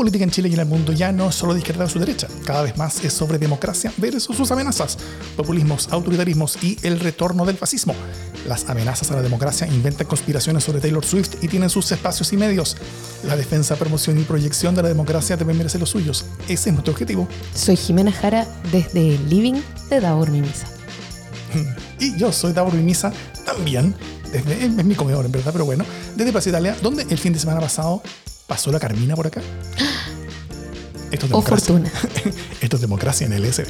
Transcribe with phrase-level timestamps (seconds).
[0.00, 1.98] política en Chile y en el mundo ya no es solo de izquierda o su
[1.98, 4.96] derecha, cada vez más es sobre democracia versus sus amenazas,
[5.36, 7.94] populismos, autoritarismos y el retorno del fascismo.
[8.46, 12.38] Las amenazas a la democracia inventan conspiraciones sobre Taylor Swift y tienen sus espacios y
[12.38, 12.78] medios.
[13.26, 16.24] La defensa, promoción y proyección de la democracia deben merecer los suyos.
[16.48, 17.28] Ese es nuestro objetivo.
[17.54, 19.60] Soy Jimena Jara desde el Living
[19.90, 20.66] de Davor Mimisa.
[21.98, 23.12] Y yo soy Davor Mimisa
[23.44, 23.94] también,
[24.32, 25.84] desde, es mi comedor en verdad, pero bueno,
[26.16, 28.02] desde Plaza Italia, donde el fin de semana pasado
[28.46, 29.42] pasó la Carmina por acá.
[31.10, 31.74] Esto es O democracia.
[31.74, 31.92] fortuna.
[32.60, 33.68] Esto es democracia en el LSD.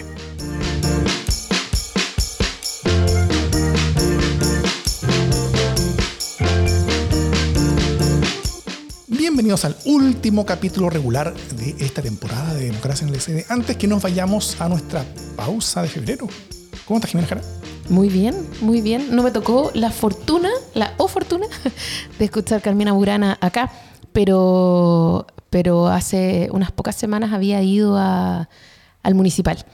[9.06, 13.50] Bienvenidos al último capítulo regular de esta temporada de Democracia en el LSD.
[13.50, 15.04] Antes que nos vayamos a nuestra
[15.36, 16.28] pausa de febrero.
[16.86, 17.42] ¿Cómo estás, Jimena Jara?
[17.88, 19.14] Muy bien, muy bien.
[19.14, 21.46] No me tocó la fortuna, la o fortuna,
[22.18, 23.70] de escuchar Carmina Burana acá,
[24.12, 28.48] pero, pero hace unas pocas semanas había ido a-
[29.02, 29.64] al municipal.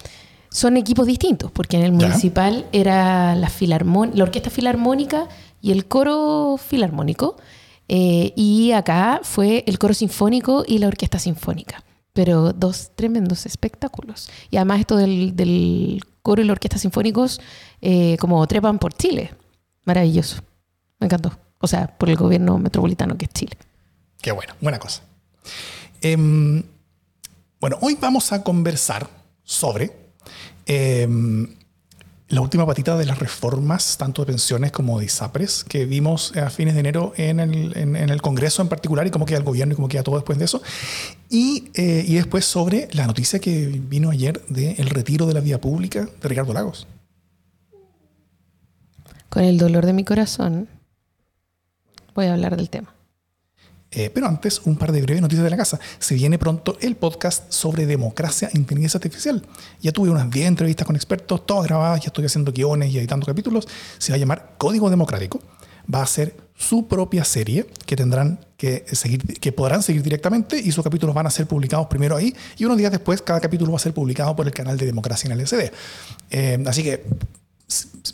[0.50, 2.06] Son equipos distintos, porque en el Ya.
[2.08, 3.48] municipal era la,
[4.22, 5.28] orquesta filarmónica
[5.60, 7.36] y el coro filarmónico,
[7.88, 11.82] eh, y acá fue el coro sinfónico y la orquesta sinfónica.
[12.12, 14.30] Pero dos tremendos espectáculos.
[14.50, 17.40] Y además esto del, del coro y la orquesta sinfónicos
[17.82, 19.34] eh, como trepan por Chile.
[19.84, 20.40] Maravilloso.
[20.98, 21.32] Me encantó.
[21.60, 23.52] O sea, por el gobierno metropolitano que es Chile.
[24.22, 25.02] Qué bueno, buena cosa.
[26.00, 26.62] Em,
[27.60, 29.08] bueno, hoy vamos a conversar
[29.42, 29.92] sobre
[30.66, 31.46] em,
[32.28, 36.50] la última patita de las reformas, tanto de pensiones como de ISAPRES, que vimos a
[36.50, 39.88] fines de enero en el, Congreso en particular y cómo queda el gobierno y cómo
[39.88, 40.60] queda todo después de eso.
[41.30, 45.60] Y, eh, y después sobre la noticia que vino ayer del retiro de la vía
[45.60, 46.88] pública de Ricardo Lagos.
[49.28, 50.68] Con el dolor de mi corazón
[52.14, 52.95] voy a hablar del tema.
[53.96, 55.80] Eh, pero antes, un par de breves noticias de la casa.
[55.98, 59.42] Se viene pronto el podcast sobre democracia e inteligencia artificial.
[59.80, 63.24] Ya tuve unas 10 entrevistas con expertos, todas grabadas, ya estoy haciendo guiones y editando
[63.24, 63.66] capítulos.
[63.96, 65.40] Se va a llamar Código Democrático.
[65.92, 70.72] Va a ser su propia serie que tendrán que seguir, que podrán seguir directamente y
[70.72, 73.76] sus capítulos van a ser publicados primero ahí y unos días después cada capítulo va
[73.76, 75.72] a ser publicado por el canal de Democracia en el SD.
[76.30, 77.04] Eh, así que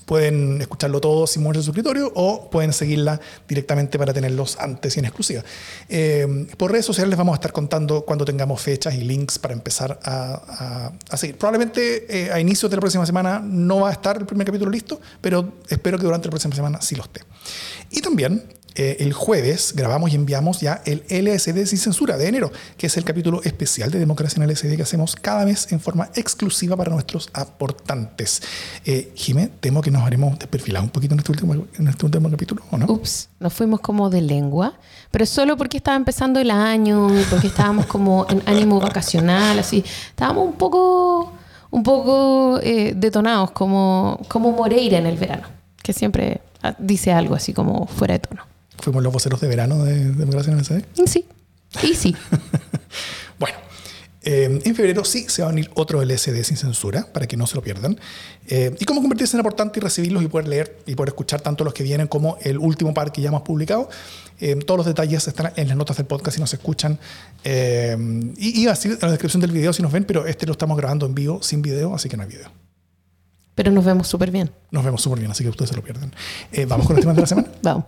[0.04, 4.96] pueden escucharlo todo sin moverse de su escritorio o pueden seguirla directamente para tenerlos antes
[4.96, 5.42] y en exclusiva.
[5.88, 9.54] Eh, por redes sociales les vamos a estar contando cuando tengamos fechas y links para
[9.54, 11.36] empezar a, a- a seguir.
[11.38, 14.70] Probablemente eh, a inicios de la próxima semana no va a estar el primer capítulo
[14.70, 17.22] listo, pero espero que durante la próxima semana sí lo esté.
[17.90, 18.42] Y también
[18.74, 22.96] eh, el jueves grabamos y enviamos ya el LSD sin censura de enero, que es
[22.96, 26.90] el capítulo especial de Democracia en LSD que hacemos cada mes en forma exclusiva para
[26.90, 28.42] nuestros aportantes.
[28.84, 32.30] Eh, Jimé, temo que nos haremos desperfilar un poquito en este último, en este último
[32.30, 32.86] capítulo, ¿o no?
[32.86, 34.74] Ups, nos fuimos como de lengua,
[35.10, 39.84] pero solo porque estaba empezando el año porque estábamos como en ánimo vacacional, así.
[40.08, 41.32] Estábamos un poco,
[41.70, 45.48] un poco eh, detonados, como, como Moreira en el verano,
[45.82, 46.40] que siempre
[46.78, 48.51] dice algo así como fuera de tono.
[48.82, 50.82] Fuimos los voceros de verano de Democracia en LSD.
[50.96, 51.24] Y Sí,
[51.82, 52.16] y sí.
[53.38, 53.56] Bueno,
[54.22, 57.46] eh, en febrero sí se va a unir otro LSD sin censura para que no
[57.46, 57.98] se lo pierdan.
[58.48, 61.62] Eh, y cómo convertirse en aportante y recibirlos y poder leer y poder escuchar tanto
[61.62, 63.88] los que vienen como el último par que ya hemos publicado.
[64.40, 66.98] Eh, todos los detalles están en las notas del podcast si nos escuchan.
[67.44, 67.96] Eh,
[68.36, 70.76] y, y así en la descripción del video si nos ven, pero este lo estamos
[70.76, 72.50] grabando en vivo sin video, así que no hay video.
[73.54, 74.50] Pero nos vemos súper bien.
[74.70, 76.12] Nos vemos súper bien, así que ustedes se lo pierden.
[76.52, 77.48] Eh, Vamos con los temas de la semana.
[77.62, 77.84] Vamos.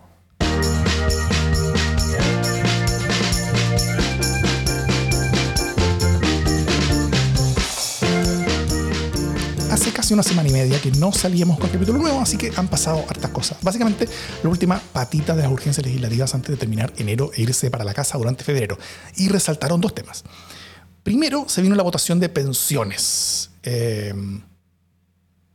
[9.71, 12.67] Hace casi una semana y media que no salíamos con capítulo nuevo, así que han
[12.67, 13.57] pasado hartas cosas.
[13.61, 14.07] Básicamente,
[14.41, 17.93] la última patita de las urgencias legislativas antes de terminar enero e irse para la
[17.93, 18.77] casa durante febrero.
[19.17, 20.23] Y resaltaron dos temas.
[21.03, 23.51] Primero, se vino la votación de pensiones.
[23.63, 24.13] Eh,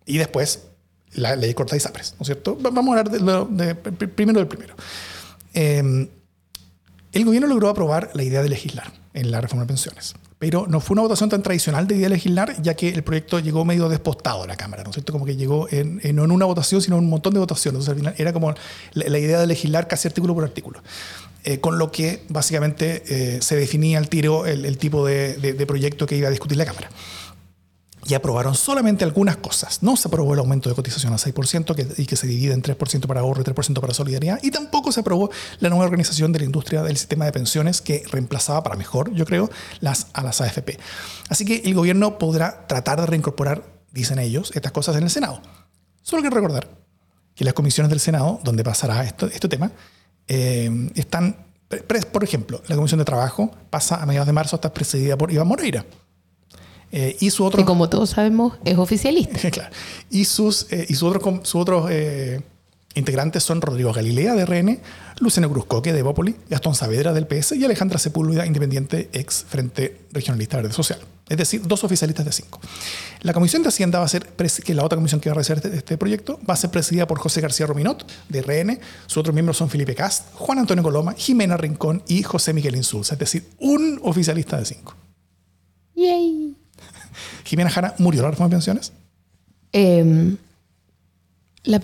[0.06, 0.69] y después,
[1.14, 2.56] la ley corta de ISAPRES, ¿no es cierto?
[2.60, 4.74] Va- Vamos a hablar de lo- de- pr- primero del primero.
[5.54, 6.08] Eh,
[7.12, 10.80] el gobierno logró aprobar la idea de legislar en la reforma de pensiones, pero no
[10.80, 13.88] fue una votación tan tradicional de idea de legislar, ya que el proyecto llegó medio
[13.88, 15.12] despostado a la Cámara, ¿no es cierto?
[15.12, 17.80] Como que llegó en, en- no en una votación, sino en un montón de votaciones.
[17.80, 18.50] Entonces, al final era como
[18.92, 20.80] la, la idea de legislar casi artículo por artículo.
[21.42, 25.54] Eh, con lo que básicamente eh, se definía al tiro el, el tipo de, de-
[25.54, 26.90] de proyecto que iba a discutir la Cámara
[28.06, 29.82] y aprobaron solamente algunas cosas.
[29.82, 32.62] No se aprobó el aumento de cotización a 6% que, y que se divide en
[32.62, 34.38] 3% para ahorro y 3% para solidaridad.
[34.42, 38.02] Y tampoco se aprobó la nueva organización de la industria del sistema de pensiones que
[38.10, 39.50] reemplazaba para mejor, yo creo,
[39.80, 40.78] las, a las AFP.
[41.28, 43.62] Así que el gobierno podrá tratar de reincorporar,
[43.92, 45.40] dicen ellos, estas cosas en el Senado.
[46.02, 46.68] Solo que recordar
[47.34, 49.70] que las comisiones del Senado, donde pasará esto, este tema,
[50.26, 51.36] eh, están
[52.12, 55.32] Por ejemplo, la Comisión de Trabajo pasa a mediados de marzo a estar presidida por
[55.32, 55.84] Iván Moreira.
[56.92, 57.58] Eh, y su otro...
[57.58, 59.50] Que como todos sabemos es oficialista.
[59.50, 59.70] claro.
[60.10, 62.40] Y sus, eh, y su otro, su otros eh,
[62.94, 64.80] integrantes son Rodrigo Galilea de RN,
[65.20, 70.56] Luciano Cruzcoque de Evópoli, Gastón Saavedra del PS y Alejandra Sepúlveda, independiente ex Frente Regionalista
[70.56, 70.98] Verde Social.
[71.28, 72.60] Es decir, dos oficialistas de cinco.
[73.20, 75.58] La Comisión de Hacienda va a ser, que la otra comisión que va a realizar
[75.58, 78.80] este, este, proyecto, va a ser presidida por José García Rominot, de RN.
[79.06, 83.14] Sus otros miembros son Felipe Cast, Juan Antonio Coloma, Jimena Rincón y José Miguel Insulza.
[83.14, 84.96] Es decir, un oficialista de cinco.
[85.94, 86.56] Yay.
[87.50, 88.92] Jimena Jara murió la reforma de pensiones.
[89.72, 90.36] Em,
[91.64, 91.80] la,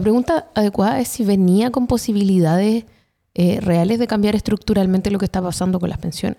[0.00, 2.86] pregunta adecuada es si venía con posibilidades
[3.34, 6.38] eh, reales de cambiar estructuralmente lo que está pasando con las pensiones.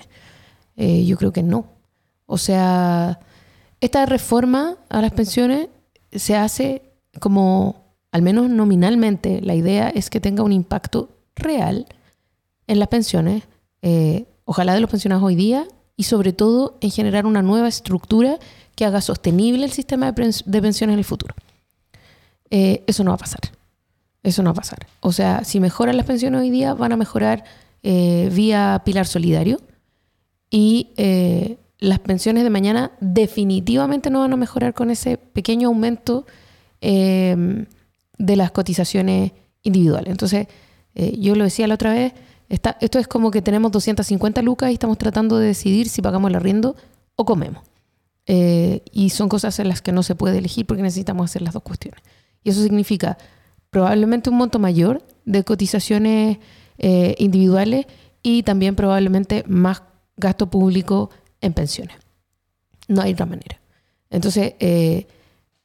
[0.77, 1.65] Eh, yo creo que no.
[2.25, 3.19] O sea,
[3.81, 5.67] esta reforma a las pensiones
[6.11, 6.81] se hace
[7.19, 11.85] como, al menos nominalmente, la idea es que tenga un impacto real
[12.65, 13.43] en las pensiones,
[13.83, 18.39] eh, ojalá de los pensionados hoy día, y sobre todo en generar una nueva estructura
[18.75, 21.35] que haga sostenible el sistema de, pensiones en el futuro.
[22.49, 23.41] Eh, eso no va a pasar.
[24.23, 24.87] Eso no va a pasar.
[24.99, 27.43] O sea, si mejoran las pensiones hoy día, van a mejorar
[27.83, 29.59] eh, vía pilar solidario
[30.49, 30.89] y
[31.81, 36.25] las pensiones de mañana definitivamente no van a mejorar con ese pequeño aumento
[36.79, 37.65] eh,
[38.17, 39.31] de las cotizaciones
[39.63, 40.11] individuales.
[40.11, 40.47] Entonces,
[40.93, 42.13] eh, yo lo decía la otra vez,
[42.49, 46.35] esto es como que tenemos 250 lucas y estamos tratando de decidir si pagamos el
[46.35, 46.75] arriendo
[47.15, 47.63] o comemos.
[48.27, 51.53] Eh, y son cosas en las que no se puede elegir porque necesitamos hacer las
[51.53, 52.01] dos cuestiones.
[52.43, 53.17] Y eso significa
[53.69, 56.39] probablemente un monto mayor de cotizaciones
[57.19, 57.85] individuales
[58.23, 59.83] y también probablemente más
[60.17, 61.09] gasto público
[61.41, 61.97] en pensiones.
[62.87, 63.59] No hay otra manera.
[64.09, 65.07] Entonces, eh,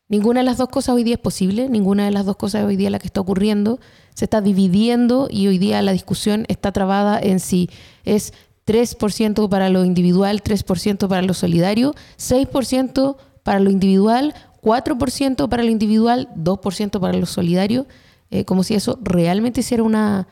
[0.08, 2.76] ninguna de las dos cosas hoy día es posible, ninguna de las dos cosas hoy
[2.76, 3.78] día la que está ocurriendo.
[4.14, 7.68] Se está dividiendo y hoy día la discusión está trabada en si
[8.04, 8.32] es
[8.66, 15.70] 3% para lo individual, 3% para lo solidario, 6% para lo individual, 4% para lo
[15.70, 17.86] individual, 2% para lo solidario,
[18.30, 20.26] eh, como si eso realmente hiciera una,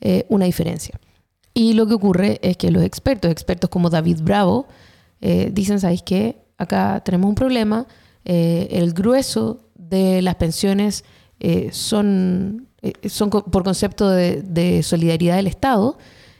[0.00, 1.00] eh, una diferencia.
[1.52, 4.68] Y lo que ocurre es que los expertos, expertos como David Bravo,
[5.20, 6.36] eh, dicen, ¿sabéis qué?
[6.56, 7.86] Acá tenemos un problema,
[8.22, 11.04] el grueso de las pensiones
[11.72, 12.68] son,
[13.06, 15.96] son por concepto de, solidaridad del Estado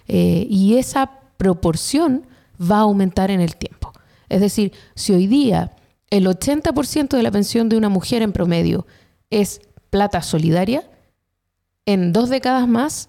[0.06, 2.26] y esa proporción
[2.60, 3.94] va a aumentar en el tiempo.
[4.28, 5.74] Es decir, si hoy día
[6.10, 8.86] el 80% de la pensión de una mujer en promedio
[9.30, 10.84] es plata solidaria,
[11.86, 13.08] en dos décadas más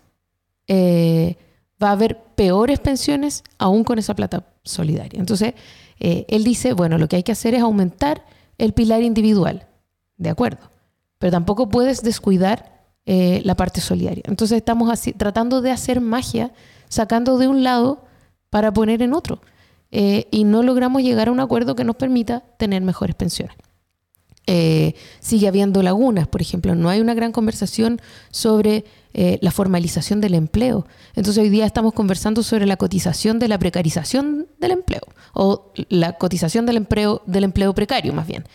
[1.82, 5.20] va a haber peores pensiones aún con esa plata solidaria.
[5.20, 5.54] Entonces,
[6.00, 8.26] eh, él dice, bueno, lo que hay que hacer es aumentar
[8.58, 9.68] el pilar individual,
[10.18, 10.70] de acuerdo,
[11.18, 14.24] pero tampoco puedes descuidar eh, la parte solidaria.
[14.28, 16.52] Entonces estamos tratando de hacer magia,
[16.90, 18.04] sacando de un lado
[18.52, 19.42] para poner en otro,
[19.90, 23.58] eh, y no logramos llegar a un acuerdo que nos permita tener mejores pensiones.
[25.22, 28.00] sigue habiendo lagunas, por ejemplo, no hay una gran conversación
[28.32, 28.84] sobre
[29.14, 30.88] eh, la formalización del empleo.
[31.16, 35.02] Entonces hoy día estamos conversando sobre la cotización de la precarización del empleo
[35.34, 38.46] o la cotización del empleo, del empleo precario más bien.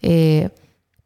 [0.00, 0.48] Eh,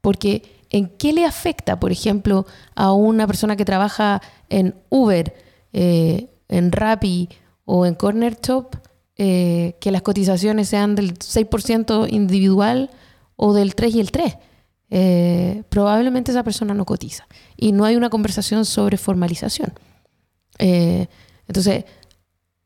[0.00, 5.34] porque ¿en qué le afecta, por ejemplo, a una persona que trabaja en Uber,
[5.72, 7.28] eh, en Rappi
[7.72, 8.76] o en Corner Shop
[9.16, 12.90] que las cotizaciones sean del 6% individual
[13.36, 14.36] o del 3 y el 3?
[14.90, 17.26] Eh, probablemente esa persona no cotiza.
[17.56, 19.72] Y no hay una conversación sobre formalización.
[20.58, 21.06] Eh,
[21.46, 21.84] entonces,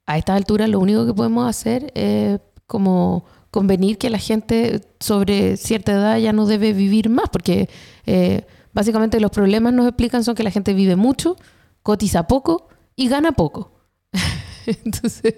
[0.07, 5.57] a esta altura lo único que podemos hacer es como convenir que la gente sobre
[5.57, 7.69] cierta edad ya no debe vivir más, porque
[8.07, 11.37] eh, básicamente los problemas nos explican son que la gente vive mucho,
[11.83, 13.73] cotiza poco y gana poco.
[14.85, 15.35] Entonces,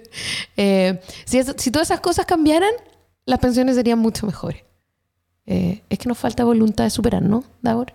[1.25, 2.71] si, si todas esas cosas cambiaran,
[3.25, 4.63] las pensiones serían mucho mejores.
[5.47, 7.93] Eh, es que nos falta voluntad de superar, ¿no, Davor?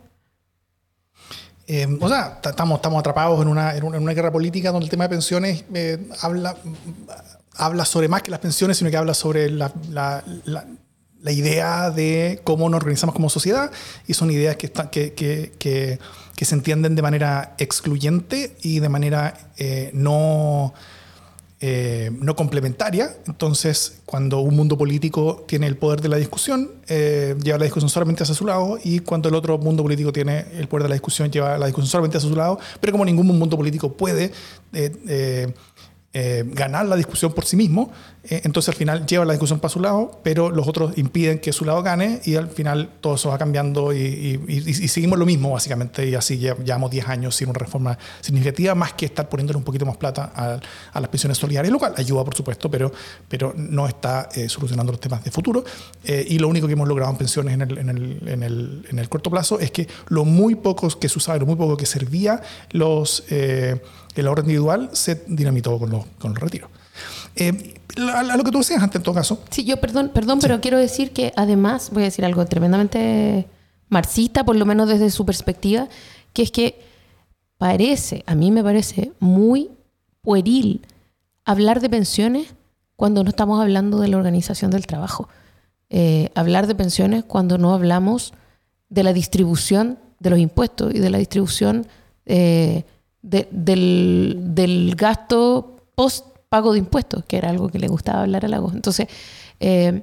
[1.67, 5.05] Eh, o sea, estamos, estamos atrapados en una, en una, guerra política donde el tema
[5.05, 6.57] de pensiones eh, habla,
[7.55, 12.41] habla sobre más que las pensiones, sino que habla sobre la, la, la, idea de
[12.43, 13.71] cómo nos organizamos como sociedad
[14.07, 18.89] y son ideas que, están, que, que, que, se entienden de manera excluyente y de
[18.89, 19.35] manera
[19.93, 20.75] no
[21.65, 23.17] eh, no complementaria.
[23.29, 27.89] Entonces, cuando un mundo político tiene el poder de la discusión, eh, lleva la discusión
[27.89, 30.95] solamente hacia su lado, y cuando el otro mundo político tiene el poder de la
[30.97, 32.59] discusión, lleva la discusión solamente hacia su lado.
[32.81, 34.33] Pero como ningún mundo político puede
[34.73, 35.55] eh,
[36.15, 37.91] eh, ganar la discusión por sí mismo,
[38.25, 41.55] eh, entonces al final lleva la discusión para su lado, pero los otros impiden que
[41.55, 44.39] su lado gane y al final todo eso va cambiando y,
[44.89, 49.07] seguimos lo mismo básicamente y así llevamos 10 años sin una reforma significativa, más que
[49.07, 52.71] estar poniéndole un poquito más plata a, las pensiones solidarias, lo cual ayuda por supuesto,
[52.71, 52.93] pero,
[53.27, 55.65] pero no está eh, solucionando los temas de futuro.
[56.05, 58.99] Y lo único que hemos logrado en pensiones en el, en, el, en, el, en
[58.99, 61.87] el, corto plazo es que lo muy poco que se usaba, lo muy poco que
[61.87, 63.25] servía los
[64.21, 66.71] el ahorro individual se dinamitó con los, con los retiros.
[67.37, 69.43] Eh, a, lo que tú decías antes, en todo caso.
[69.51, 73.49] Sí, yo perdón, perdón, pero quiero decir que además, voy a decir algo tremendamente
[73.89, 75.89] marxista, por lo menos desde su perspectiva,
[76.33, 76.81] que es que
[77.59, 79.71] parece, a mí me parece muy
[80.23, 80.87] pueril
[81.45, 82.55] hablar de pensiones
[82.97, 85.29] cuando no estamos hablando de la organización del trabajo.
[85.91, 88.33] Eh, hablar de pensiones cuando no hablamos
[88.89, 91.87] de la distribución de los impuestos y de la distribución
[92.25, 92.85] eh,
[93.23, 98.75] del, gasto post pago de impuestos, que era algo que le gustaba hablar a Lagos.
[98.75, 99.09] Entonces,
[99.61, 100.03] eh,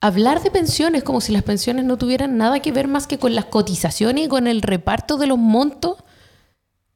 [0.00, 3.34] hablar de pensiones como si las pensiones no tuvieran nada que ver más que con
[3.34, 5.98] las cotizaciones y con el reparto de los montos,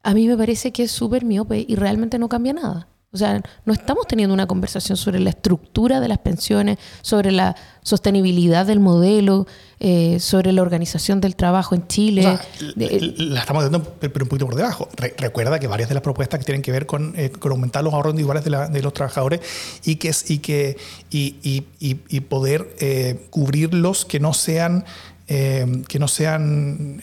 [0.03, 2.89] a mí me parece que es súper miope y realmente no cambia nada.
[3.15, 7.55] O sea, no estamos teniendo una conversación sobre la estructura de las pensiones, sobre la
[7.81, 9.47] sostenibilidad del modelo,
[9.79, 12.39] eh, sobre la organización del trabajo en Chile.
[12.75, 14.89] la estamos dando, pero un poquito por debajo.
[15.17, 18.15] recuerda que varias de las propuestas que tienen que ver con, eh, aumentar los ahorros
[18.15, 19.41] individuales de, los trabajadores
[19.85, 20.77] y que, y que
[21.11, 24.85] y, poder eh, cubrirlos que no sean
[25.27, 27.01] que no sean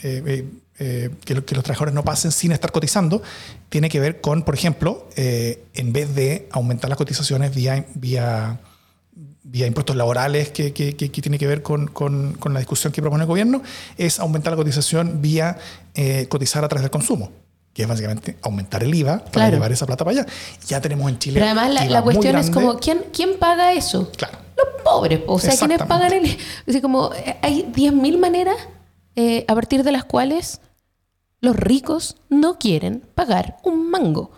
[0.78, 3.22] eh, que, los trabajadores no pasen sin estar cotizando,
[3.68, 8.58] tiene que ver con, por ejemplo, eh, en vez de aumentar las cotizaciones vía, vía,
[9.42, 13.24] vía impuestos laborales, que, que, tiene que ver con, con, con, la discusión que propone
[13.24, 13.62] el gobierno,
[13.98, 15.58] es aumentar la cotización vía
[15.94, 17.30] eh, cotizar a través del consumo
[17.74, 20.32] que es básicamente aumentar el IVA para llevar esa plata para allá.
[20.66, 21.40] Ya tenemos en Chile.
[21.40, 24.10] Pero además la, cuestión es como, ¿quién, ¿quién paga eso?
[24.14, 24.36] Claro.
[24.58, 26.38] Los pobres, o sea, ¿quiénes pagan el...
[26.66, 27.10] O como,
[27.40, 28.56] hay 10.000 maneras
[29.16, 30.60] a partir de las cuales
[31.42, 34.30] los ricos no quieren pagar un mango.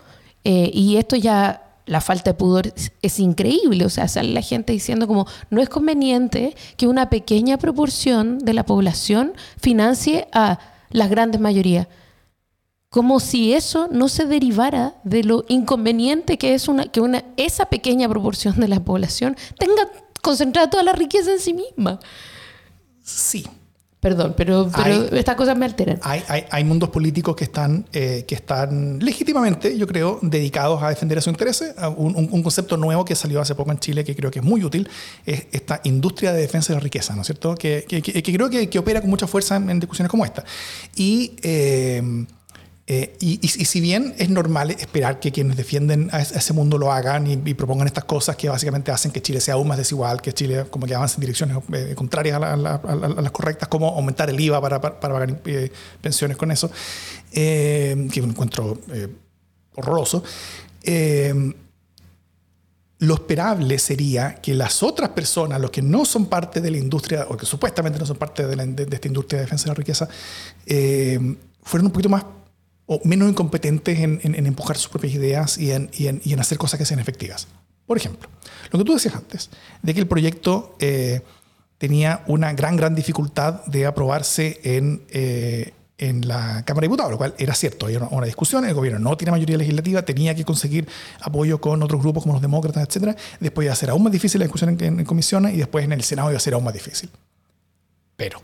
[0.43, 3.85] Eh, y esto ya, la falta de pudor es, increíble.
[3.85, 8.53] O sea, sale la gente diciendo como, no es conveniente que una pequeña proporción de
[8.53, 11.87] la población financie a las grandes mayorías.
[12.89, 17.67] Como si eso no se derivara de lo inconveniente que es una, que una, esa
[17.67, 19.91] pequeña proporción de la población tenga
[20.23, 21.99] concentrada toda la riqueza en sí misma.
[23.03, 23.45] Sí,
[24.05, 24.69] Perdón, pero,
[25.13, 25.99] estas cosas me alteran.
[26.03, 31.31] Hay, mundos políticos que están, eh, que están legítimamente, yo creo, dedicados a defender esos
[31.31, 31.73] intereses.
[31.97, 34.87] Un, concepto nuevo que salió hace poco en Chile que creo que es muy útil
[35.25, 37.55] es esta industria de defensa de la riqueza, ¿no es cierto?
[37.55, 40.43] Que, creo que, opera con mucha fuerza en, discusiones como esta.
[40.95, 41.31] Y.
[41.41, 42.27] Eh,
[42.87, 47.25] eh, y, si bien es normal esperar que quienes defienden a ese mundo lo hagan
[47.25, 50.65] y, propongan estas cosas que básicamente hacen que Chile sea aún más desigual, que Chile
[50.69, 54.79] como que avance en direcciones eh, contrarias a, las correctas, como aumentar el IVA para,
[54.99, 56.69] pagar eh, pensiones con eso,
[57.31, 58.79] que un encuentro
[59.75, 60.23] horroroso,
[62.99, 67.25] lo esperable sería que las otras personas, los que no son parte de la industria,
[67.29, 70.07] o que supuestamente no son parte de, esta industria de defensa de la riqueza,
[71.63, 72.23] fueran un poquito más
[72.87, 77.47] o menos incompetentes en, empujar sus propias ideas y en, hacer cosas que sean efectivas.
[77.85, 78.29] Por ejemplo,
[78.71, 79.49] lo que tú decías antes,
[79.81, 81.21] de que el proyecto eh,
[81.77, 87.17] tenía una gran, gran dificultad de aprobarse en, eh, en la Cámara de Diputados, lo
[87.17, 90.87] cual era cierto, había una, discusión, el gobierno no tiene mayoría legislativa, tenía que conseguir
[91.21, 93.17] apoyo con otros grupos como los demócratas, etc.
[93.39, 95.91] Después iba a ser aún más difícil la discusión en, en comisiones y después en
[95.91, 97.09] el Senado iba a ser aún más difícil.
[98.15, 98.41] Pero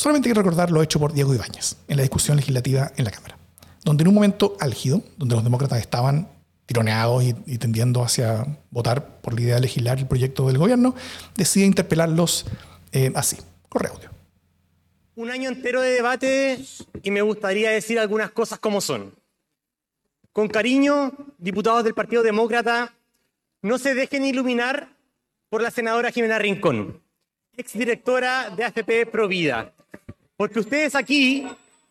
[0.00, 3.10] Solamente hay que recordar lo hecho por Diego Ibáñez en la discusión legislativa en la
[3.10, 3.36] Cámara,
[3.84, 6.26] donde en un momento álgido, donde los demócratas estaban
[6.64, 10.94] tironeados y, tendiendo hacia votar por la idea de legislar el proyecto del gobierno,
[11.36, 12.46] decide interpelarlos
[12.92, 13.36] eh, así.
[13.68, 14.08] Corre audio.
[15.16, 16.64] Un año entero de debate
[17.02, 19.14] y me gustaría decir algunas cosas como son.
[20.32, 22.94] Con cariño, diputados del Partido Demócrata,
[23.60, 24.96] no se dejen iluminar
[25.50, 27.02] por la senadora Jimena Rincón,
[27.54, 29.74] exdirectora de AFP Provida,
[30.40, 31.46] porque ustedes aquí,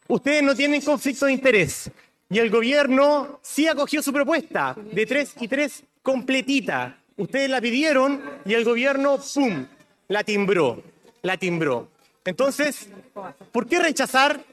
[0.08, 1.92] ustedes no tienen conflicto de interés.
[2.32, 6.98] Y el gobierno sí acogió su propuesta de tres y tres completita.
[7.16, 9.68] Ustedes la pidieron y el gobierno, ¡pum!,
[10.08, 10.82] la timbró,
[11.22, 11.90] la timbró.
[12.26, 12.90] Entonces,
[13.52, 14.44] ¿por qué rechazar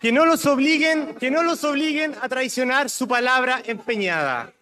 [0.00, 4.52] que no los obliguen, que no los obliguen a traicionar su palabra empeñada?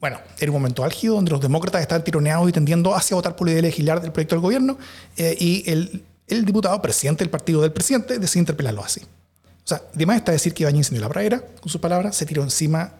[0.00, 3.46] Bueno, era un momento álgido donde los demócratas estaban tironeados y tendiendo hacia votar por
[3.46, 4.76] la idea de legislar del proyecto del gobierno
[5.16, 9.00] eh, y el el diputado, presidente del partido del presidente, decide interpelarlo así.
[9.02, 12.26] O sea, de más está decir que Ibañez incendió la pradera, con sus palabras, se
[12.26, 12.92] tiró encima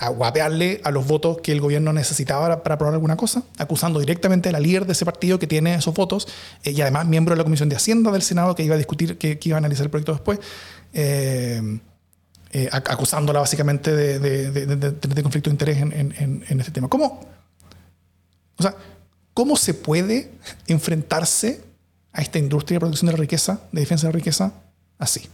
[0.00, 4.48] a guapearle a los votos que el gobierno necesitaba para, aprobar alguna cosa, acusando directamente
[4.48, 6.26] a la líder de ese partido que tiene esos votos
[6.64, 9.18] eh, y además miembro de la Comisión de Hacienda del Senado que iba a discutir,
[9.18, 10.40] que, iba a analizar el proyecto después,
[10.94, 11.80] eh,
[12.52, 15.92] eh, acusándola básicamente de, conflicto de interés en,
[16.48, 16.88] en, este tema.
[16.88, 17.20] ¿Cómo,
[18.56, 18.74] o sea,
[19.34, 20.32] ¿cómo se puede
[20.66, 21.69] enfrentarse
[22.12, 24.52] a esta industria de producción de la riqueza, de defensa de la riqueza,
[24.98, 25.28] así?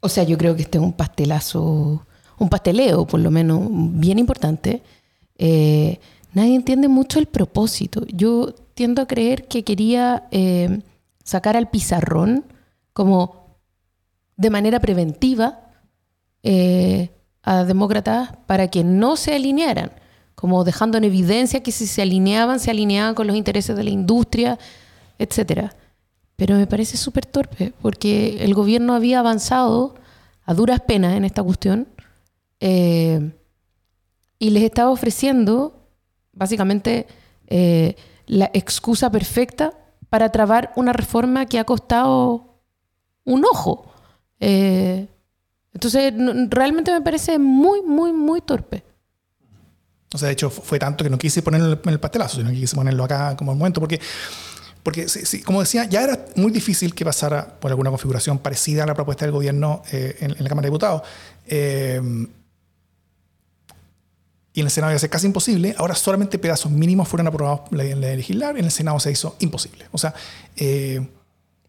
[0.00, 2.06] O sea, yo creo que este es un pastelazo,
[2.38, 4.82] un pasteleo, por lo menos, bien importante.
[5.36, 5.98] Eh,
[6.34, 8.04] nadie entiende mucho el propósito.
[8.08, 10.80] Yo tiendo a creer que quería eh,
[11.22, 12.44] sacar al pizarrón
[12.92, 13.58] como
[14.36, 15.70] de manera preventiva
[16.42, 17.10] eh,
[17.42, 19.92] a demócratas para que no se alinearan,
[20.34, 23.90] como dejando en evidencia que si se alineaban, se alineaban con los intereses de la
[23.90, 24.58] industria,
[25.18, 25.74] etcétera.
[26.36, 29.94] Pero me parece súper torpe, porque el gobierno había avanzado
[30.44, 31.88] a duras penas en esta cuestión
[32.60, 33.32] eh,
[34.38, 35.88] y les estaba ofreciendo
[36.32, 37.06] básicamente
[37.46, 39.72] eh, la excusa perfecta
[40.08, 42.60] para trabar una reforma que ha costado
[43.24, 43.92] un ojo.
[44.40, 45.08] Eh,
[45.72, 46.12] entonces,
[46.50, 48.84] realmente me parece muy, muy, muy torpe.
[50.14, 52.56] O sea, de hecho, fue tanto que no quise ponerlo en el pastelazo, sino que
[52.56, 54.00] quise ponerlo acá como el momento, porque
[54.84, 55.06] porque,
[55.46, 59.24] como decía, ya era muy difícil que pasara por alguna configuración parecida a la propuesta
[59.24, 61.02] del gobierno eh, en, la Cámara de Diputados.
[61.46, 62.02] Eh,
[64.52, 65.74] y en el Senado iba a ser casi imposible.
[65.78, 68.58] Ahora solamente pedazos mínimos fueron aprobados en la legislar.
[68.58, 69.86] En el Senado se hizo imposible.
[69.90, 70.14] O sea,
[70.54, 71.00] eh,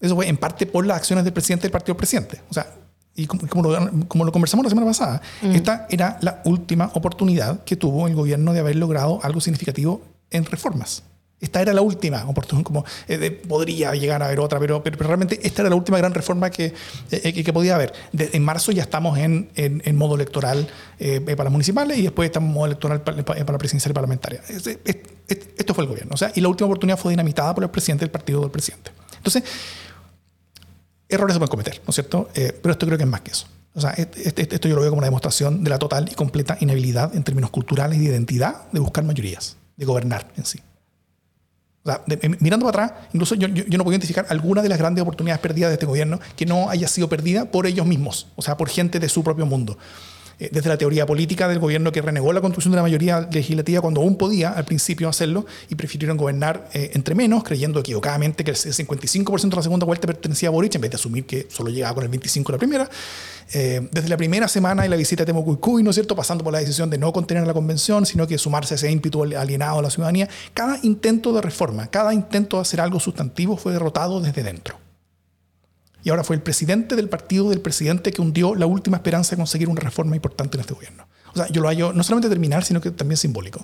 [0.01, 2.41] eso fue en parte por las acciones del presidente del partido presidente.
[2.49, 2.67] O sea,
[3.15, 5.51] y como, lo, conversamos la semana pasada, mm.
[5.51, 10.45] esta era la última oportunidad que tuvo el gobierno de haber logrado algo significativo en
[10.45, 11.03] reformas.
[11.39, 15.39] Esta era la última oportunidad, como eh, podría llegar a haber otra, pero, pero, realmente
[15.43, 16.73] esta era la última gran reforma que,
[17.11, 17.93] eh, que podía haber.
[18.17, 20.67] en marzo ya estamos en, en, modo electoral
[20.97, 23.93] eh, para las municipales y después estamos en modo electoral para, para la presidencial y
[23.93, 24.41] parlamentaria.
[24.47, 26.13] esto fue el gobierno.
[26.13, 28.91] O sea, y la última oportunidad fue dinamitada por el presidente del partido del presidente.
[29.17, 29.43] Entonces,
[31.09, 32.29] errores se pueden cometer, ¿no es cierto?
[32.33, 33.47] pero esto creo que es más que eso.
[33.73, 37.13] O sea, esto yo lo veo como una demostración de la total y completa inhabilidad
[37.15, 40.61] en términos culturales y de identidad de buscar mayorías, de gobernar en sí
[42.39, 45.69] mirando para atrás, incluso yo, yo, no puedo identificar alguna de las grandes oportunidades perdidas
[45.69, 48.99] de este gobierno que no haya sido perdida por ellos mismos, o sea, por gente
[48.99, 49.77] de su propio mundo.
[50.39, 53.81] Eh, desde la teoría política del gobierno que renegó la construcción de la mayoría legislativa
[53.81, 58.51] cuando aún podía al principio hacerlo y prefirieron gobernar eh, entre menos, creyendo equivocadamente que
[58.51, 61.69] el 55% de la segunda vuelta pertenecía a Boric en vez de asumir que solo
[61.69, 62.89] llegaba con el 25% de la primera.
[63.53, 66.51] Eh, desde la primera semana y la visita a Temucuicuy, ¿no es cierto?, pasando por
[66.51, 69.81] la decisión de no contener la convención, sino que sumarse a ese ímpetu alienado a
[69.83, 74.43] la ciudadanía, cada intento de reforma, cada intento de hacer algo sustantivo fue derrotado desde
[74.43, 74.84] dentro.
[76.05, 79.37] Y ahora fue el presidente del partido del presidente que hundió la última esperanza de
[79.37, 81.07] conseguir una reforma importante en este gobierno.
[81.33, 83.59] O sea, yo lo hallo no solamente terminar, sino que también simbólico.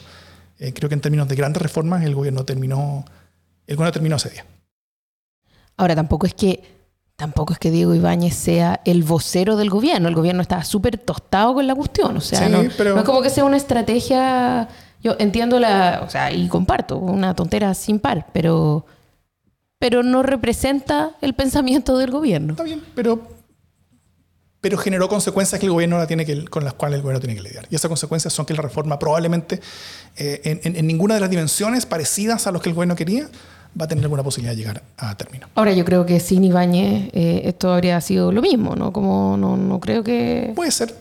[0.57, 3.05] Eh, creo que en términos de grandes reformas el gobierno terminó,
[3.67, 4.45] el gobierno terminó ese día.
[5.77, 6.63] Ahora tampoco es que
[7.15, 10.09] tampoco es que Diego Ibáñez sea el vocero del gobierno.
[10.09, 12.17] El gobierno está súper tostado con la cuestión.
[12.17, 14.67] O sea, no, no, es como que sea una estrategia.
[15.03, 16.01] Yo entiendo la.
[16.03, 18.87] O sea, y comparto, una tontera sin par, pero
[19.81, 22.53] pero no representa el pensamiento del gobierno.
[22.53, 23.27] Está bien, pero,
[24.61, 27.35] pero generó consecuencias que el gobierno la tiene que, con las cuales el gobierno tiene
[27.35, 27.65] que lidiar.
[27.71, 29.59] Y esas consecuencias son que la reforma probablemente
[30.17, 33.27] eh, en, ninguna de las dimensiones parecidas a los que el gobierno quería
[33.79, 35.47] va a tener alguna posibilidad de llegar a término.
[35.55, 38.93] Ahora yo creo que sin Ibáñez eh, esto habría sido lo mismo, ¿no?
[38.93, 40.53] Como no, no creo que...
[40.55, 40.93] Puede ser.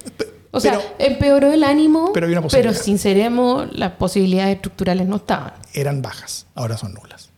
[0.53, 5.53] O sea, empeoró el ánimo, pero, pero sinceremos, las posibilidades estructurales no estaban.
[5.75, 7.30] Eran bajas, ahora son nulas.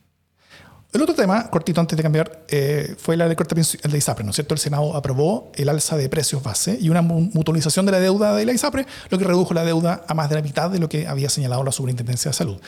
[0.93, 4.31] El otro tema, cortito antes de cambiar, eh, fue la corte el de ISAPRE, ¿no
[4.31, 4.53] es cierto?
[4.53, 8.45] El Senado aprobó el alza de precios base y una mutualización de la deuda de
[8.45, 11.07] la ISAPRE, lo que redujo la deuda a más de la mitad de lo que
[11.07, 12.61] había señalado la Superintendencia de Salud,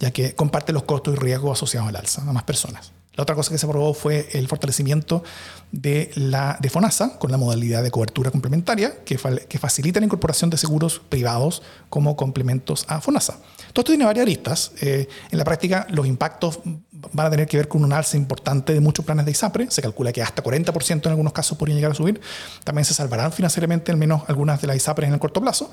[0.00, 2.90] ya que comparte los costos y riesgos asociados al alza a más personas.
[3.14, 5.22] La otra cosa que se aprobó fue el fortalecimiento
[5.70, 9.16] de, la, de FONASA con la modalidad de cobertura complementaria que,
[9.48, 13.38] que facilita la incorporación de seguros privados como complementos a FONASA.
[13.78, 14.72] Todo esto tiene varias aristas.
[14.80, 16.58] Eh, en la práctica, los impactos
[17.12, 19.70] van a tener que ver con un alza importante de muchos planes de ISAPRE.
[19.70, 22.20] Se calcula que hasta 40% en algunos casos podrían llegar a subir.
[22.64, 25.70] También se salvarán financieramente al menos algunas de las ISAPRES en el corto plazo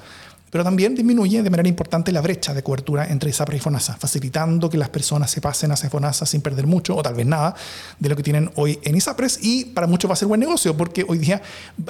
[0.51, 4.69] pero también disminuye de manera importante la brecha de cobertura entre ISAPRE y FONASA, facilitando
[4.69, 7.55] que las personas se pasen hacia FONASA sin perder mucho o tal vez nada
[7.99, 10.77] de lo que tienen hoy en ISAPRES y para muchos va a ser buen negocio
[10.77, 11.41] porque hoy día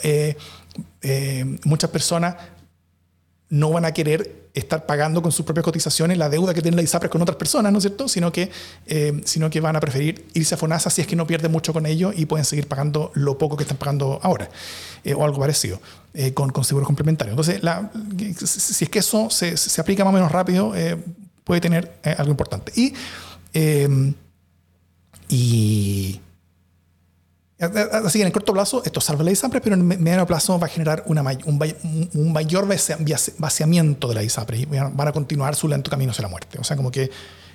[0.01, 0.35] eh,
[1.01, 2.37] eh, muchas personas
[3.49, 6.83] no van a querer estar pagando con sus propias cotizaciones la deuda que tiene la
[6.83, 8.07] ISAPRES con otras personas, ¿no es cierto?
[8.07, 8.49] Sino que,
[8.87, 11.73] eh, sino que van a preferir irse a FONASA si es que no pierden mucho
[11.73, 14.49] con ello y pueden seguir pagando lo poco que están pagando ahora,
[15.03, 15.81] eh, o algo parecido,
[16.13, 17.33] eh, con, con seguros complementarios.
[17.33, 17.61] Entonces,
[18.49, 20.73] si es que eso se, se aplica más o menos rápido,
[21.43, 22.71] puede tener algo importante.
[25.27, 26.21] Y
[27.57, 30.59] Así que en el corto plazo esto salva la ISAPRE, pero en el mediano plazo
[30.59, 35.89] va a generar un, mayor vaciamiento de la ISAPRE y van a continuar su lento
[35.89, 36.59] camino hacia la muerte.
[36.59, 37.09] O sea, como que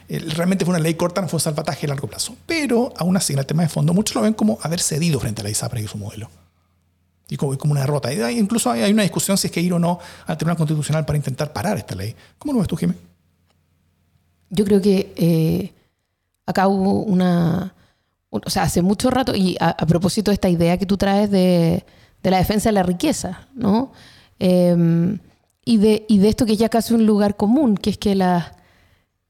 [0.08, 2.34] eh, realmente fue una ley corta, no fue un salvataje a largo plazo.
[2.46, 5.42] Pero aún así, en el tema de fondo, muchos lo ven como haber cedido frente
[5.42, 6.30] a la ISAPRE y su modelo.
[7.28, 8.12] Y como, una derrota.
[8.32, 11.52] incluso hay, una discusión si es que ir o no al Tribunal Constitucional para intentar
[11.52, 12.16] parar esta ley.
[12.38, 13.00] ¿Cómo lo ves tú, Jiménez?
[14.48, 15.72] Yo creo que eh,
[16.44, 17.72] acá hubo una
[18.30, 21.84] o sea, hace mucho rato, y a, propósito de esta idea que tú traes de,
[22.22, 23.92] la defensa de la riqueza, ¿no?
[24.38, 25.18] Em,
[25.64, 28.16] y, de, esto que ya casi un lugar común, que es que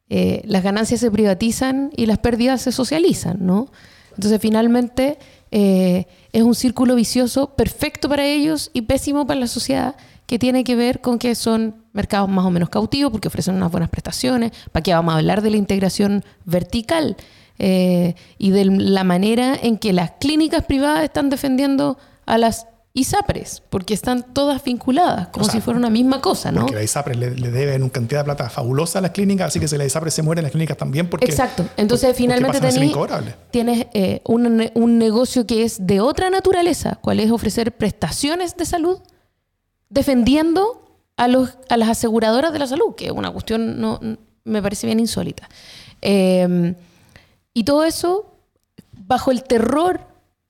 [0.09, 3.71] eh, las ganancias se privatizan y las pérdidas se socializan, ¿no?
[4.17, 5.19] Entonces, finalmente,
[5.51, 10.63] eh, es un círculo vicioso perfecto para ellos y pésimo para la sociedad, que tiene
[10.63, 14.53] que ver con que son mercados más o menos cautivos porque ofrecen unas buenas prestaciones.
[14.71, 17.17] ¿Para qué vamos a hablar de la integración vertical?
[17.63, 23.63] Eh, y de la manera en que las clínicas privadas están defendiendo a las ISAPRES,
[23.69, 26.63] porque están todas vinculadas, como si fuera una misma cosa, ¿no?
[26.63, 29.69] Porque las ISAPRES le, deben una cantidad de plata fabulosa a las clínicas, así que
[29.69, 31.11] si las ISAPRES se mueren, las clínicas también.
[31.11, 31.67] Porque, Exacto.
[31.77, 32.61] Entonces, finalmente
[33.51, 38.65] tienes eh, un, un, negocio que es de otra naturaleza, cual es ofrecer prestaciones de
[38.65, 39.01] salud
[39.91, 44.01] defendiendo a, los, a las aseguradoras de la salud, que es una cuestión, no,
[44.45, 45.47] me parece bien insólita.
[46.01, 46.75] Eh,
[47.61, 48.39] y todo eso
[49.07, 50.01] bajo el terror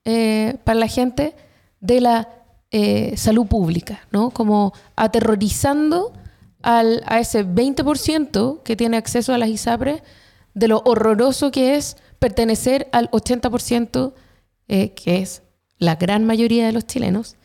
[0.05, 1.35] eh, para la gente
[1.81, 2.29] de la
[2.71, 4.29] eh, salud pública, ¿no?
[4.29, 6.13] Como aterrorizando
[6.61, 10.03] al, a ese 20% que tiene acceso a las ISAPRES
[10.53, 14.13] de lo horroroso que es pertenecer al 80%
[14.69, 15.41] eh, que es
[15.79, 17.35] la gran mayoría de los chilenos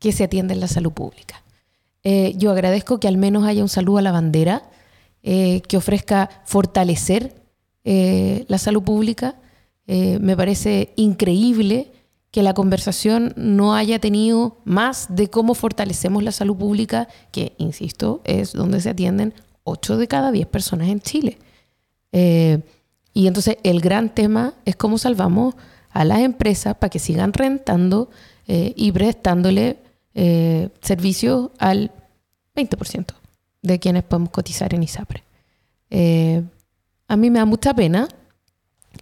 [0.00, 1.42] que se atiende en la salud pública.
[2.04, 4.68] yo agradezco que al menos haya un saludo a la bandera
[5.22, 7.37] que ofrezca fortalecer
[7.90, 9.36] eh, la salud pública.
[9.86, 11.90] Eh, me parece increíble
[12.30, 18.20] que la conversación no haya tenido más de cómo fortalecemos la salud pública, que, insisto,
[18.24, 19.32] es donde se atienden
[19.64, 21.38] 8 de cada 10 personas en Chile.
[22.12, 22.60] Eh,
[23.14, 25.54] y entonces el gran tema es cómo salvamos
[25.88, 28.10] a las empresas para que sigan rentando
[28.46, 29.76] y prestándole
[30.80, 31.90] servicios al
[32.54, 33.06] 20%
[33.62, 35.22] de quienes podemos cotizar en ISAPRE
[37.08, 38.08] a mí me da mucha pena.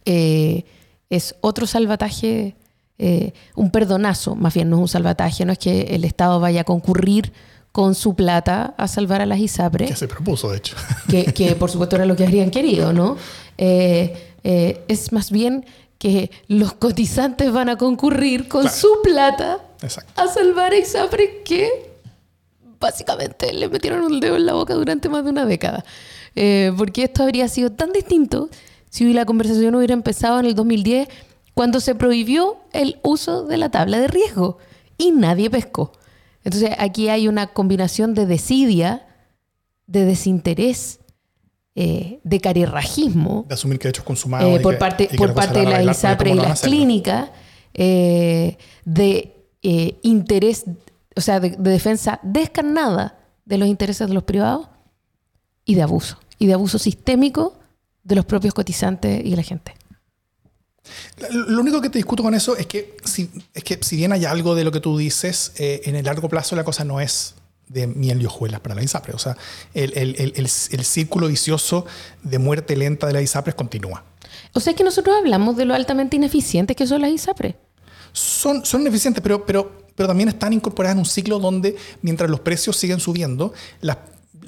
[0.05, 0.64] Eh,
[1.11, 2.57] es otro salvataje,
[2.99, 6.62] eh, un perdonazo, más bien no es un salvataje, no es que el Estado vaya
[6.62, 7.33] a concurrir
[7.73, 9.87] con su plata a salvar a las ISAPRE.
[9.87, 10.77] Que se propuso, de hecho.
[11.09, 13.16] Que, por supuesto era lo que habrían querido, ¿no?
[13.59, 15.66] Eh, es más bien
[15.99, 19.61] que los cotizantes van a concurrir con su plata
[20.14, 21.97] a salvar a ISAPRE que
[22.79, 25.85] básicamente le metieron un dedo en la boca durante más de una década.
[26.37, 28.51] Eh, porque esto habría sido tan distinto
[28.90, 31.09] si la conversación hubiera empezado en el 2010,
[31.55, 34.59] cuando se prohibió el uso de la tabla de riesgo
[34.99, 35.92] y nadie pescó.
[36.44, 39.07] Entonces aquí hay una combinación de desidia,
[39.87, 41.01] de desinterés,
[41.75, 43.46] eh, de carirrajismo.
[43.49, 44.59] De asumir que hechos consumados.
[44.59, 47.31] Eh, por parte, por parte de la ISAPRE y las clínicas,
[47.75, 49.33] de
[50.03, 50.64] interés,
[51.16, 54.68] o sea, de defensa descarnada de los intereses de los privados
[55.64, 57.59] y de abuso y de abuso sistémico
[58.03, 59.75] de los propios cotizantes y de la gente.
[61.31, 64.25] Lo único que te discuto con eso es que si, es que si bien hay
[64.25, 67.35] algo de lo que tú dices, eh, en el largo plazo la cosa no es
[67.68, 69.14] de miel y hojuelas para la ISAPRE.
[69.14, 69.37] O sea,
[69.75, 71.85] el, el, el, el, círculo vicioso
[72.22, 74.05] de muerte lenta de la ISAPRE continúa.
[74.53, 77.57] O sea, que nosotros hablamos de lo altamente ineficientes que son las ISAPRE.
[78.12, 82.40] Son, son ineficientes, pero, pero, pero también están incorporadas en un ciclo donde mientras los
[82.40, 83.99] precios siguen subiendo, las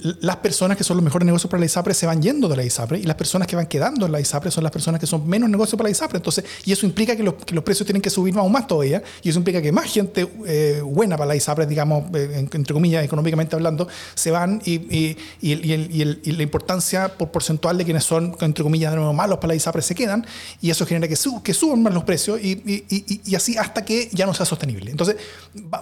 [0.00, 2.64] las personas que son los mejores negocios para la ISAPRE se van yendo de la
[2.64, 5.28] ISAPRE y las personas que van quedando en la ISAPRE son las personas que son
[5.28, 6.18] menos negocios para la ISAPRE.
[6.18, 7.34] Entonces, y eso implica que los,
[7.64, 11.16] precios tienen que subir aún más todavía y eso implica que más gente eh, buena
[11.16, 17.30] para la ISAPRE, digamos, eh, entre comillas, económicamente hablando, se van y, la importancia por
[17.30, 20.24] porcentual de quienes son, entre comillas, de nuevo malos para la ISAPRE se quedan
[20.60, 24.34] y eso genera que, que suban más los precios y, así hasta que ya no
[24.34, 24.90] sea sostenible.
[24.90, 25.16] Entonces,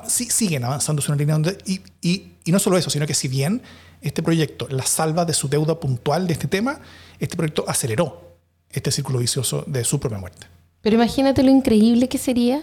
[0.09, 1.59] siguen avanzando en una línea donde,
[2.01, 3.63] y no solo eso, sino que si bien
[4.01, 6.81] este proyecto la salva de su deuda puntual de este tema,
[7.19, 8.39] este proyecto aceleró
[8.71, 10.47] este círculo vicioso de su propia muerte.
[10.81, 12.63] Pero imagínate lo increíble que sería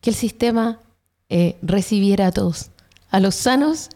[0.00, 0.80] que el sistema
[1.28, 2.70] eh, recibiera a todos,
[3.08, 3.88] a los sanos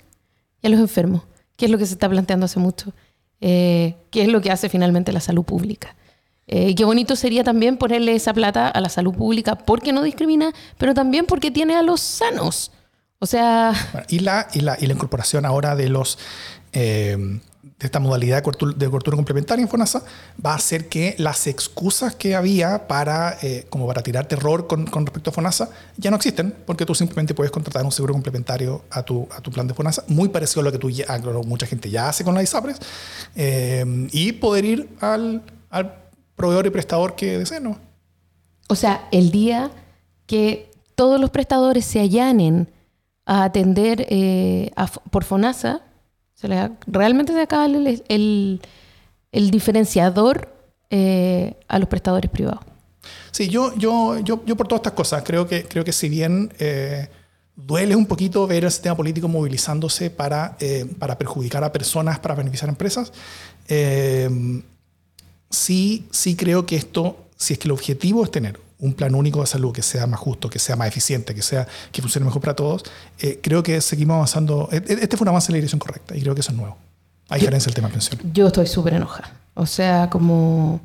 [0.62, 1.22] y a los enfermos,
[1.56, 2.94] que es lo que se está planteando hace mucho,
[3.40, 5.96] eh, que es lo que hace finalmente la salud pública.
[6.46, 10.52] Eh, qué bonito sería también ponerle esa plata a la salud pública porque no discrimina,
[10.78, 12.70] pero también porque tiene a los sanos.
[13.18, 13.72] O sea...
[14.09, 16.18] y, la, y, la, y la incorporación ahora de los...
[16.72, 17.40] Eh,
[17.79, 20.02] de esta modalidad de cobertura, complementaria en FONASA
[20.44, 24.87] va a hacer que las excusas que había para, eh, como para tirar terror con,
[24.87, 28.83] con, respecto a FONASA ya no existen, porque tú simplemente puedes contratar un seguro complementario
[28.90, 31.05] a tu, a tu plan de FONASA, muy parecido a lo que tú ya,
[31.44, 32.79] mucha gente ya hace con la ISAPRES,
[33.35, 36.02] eh, y poder ir al, al,
[36.35, 37.64] proveedor y prestador que deseen.
[37.64, 37.79] ¿no?
[38.68, 39.70] O sea, el día
[40.26, 42.70] que todos los prestadores se allanen
[43.26, 44.70] a atender eh,
[45.10, 45.82] por FONASA,
[46.86, 48.60] realmente se acaba el,
[49.32, 50.48] el, diferenciador
[50.90, 52.60] eh, a los prestadores privados.
[53.32, 56.52] Sí, yo, yo, yo, yo por todas estas cosas creo que, creo que si bien
[56.58, 57.08] eh,
[57.56, 60.56] duele un poquito ver el sistema político movilizándose para,
[60.98, 63.12] para perjudicar a personas, para beneficiar a empresas,
[65.50, 69.40] sí, sí creo que esto, si es que el objetivo es tener un plan único
[69.40, 72.42] de salud que sea más justo, que sea más eficiente, que sea que funcione mejor
[72.42, 72.84] para todos,
[73.18, 74.68] eh, creo que seguimos avanzando.
[74.70, 76.58] E, e, este fue un avance en la dirección correcta y creo que eso es
[76.58, 76.76] nuevo.
[77.28, 78.20] A diferencia del tema pensión.
[78.32, 79.32] Yo estoy súper enojada.
[79.54, 80.80] O sea, como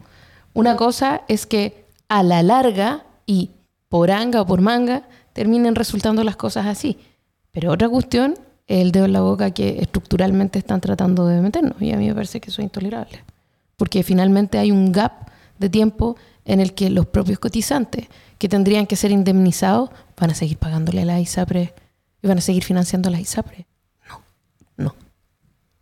[0.54, 3.52] una cosa es que a la larga y
[3.90, 6.98] por anga o por manga terminen resultando las cosas así.
[7.52, 8.36] Pero otra cuestión
[8.68, 11.80] es el dedo en la boca que estructuralmente están tratando de meternos.
[11.82, 13.24] Y a mí me parece que eso es intolerable.
[13.78, 18.88] Porque finalmente hay un gap de tiempo en el que los propios cotizantes que tendrían
[18.88, 21.74] que ser indemnizados van a seguir pagándole a la ISAPRE
[22.22, 23.68] y van a seguir financiando a la ISAPRE.
[24.08, 24.22] No,
[24.78, 24.96] no,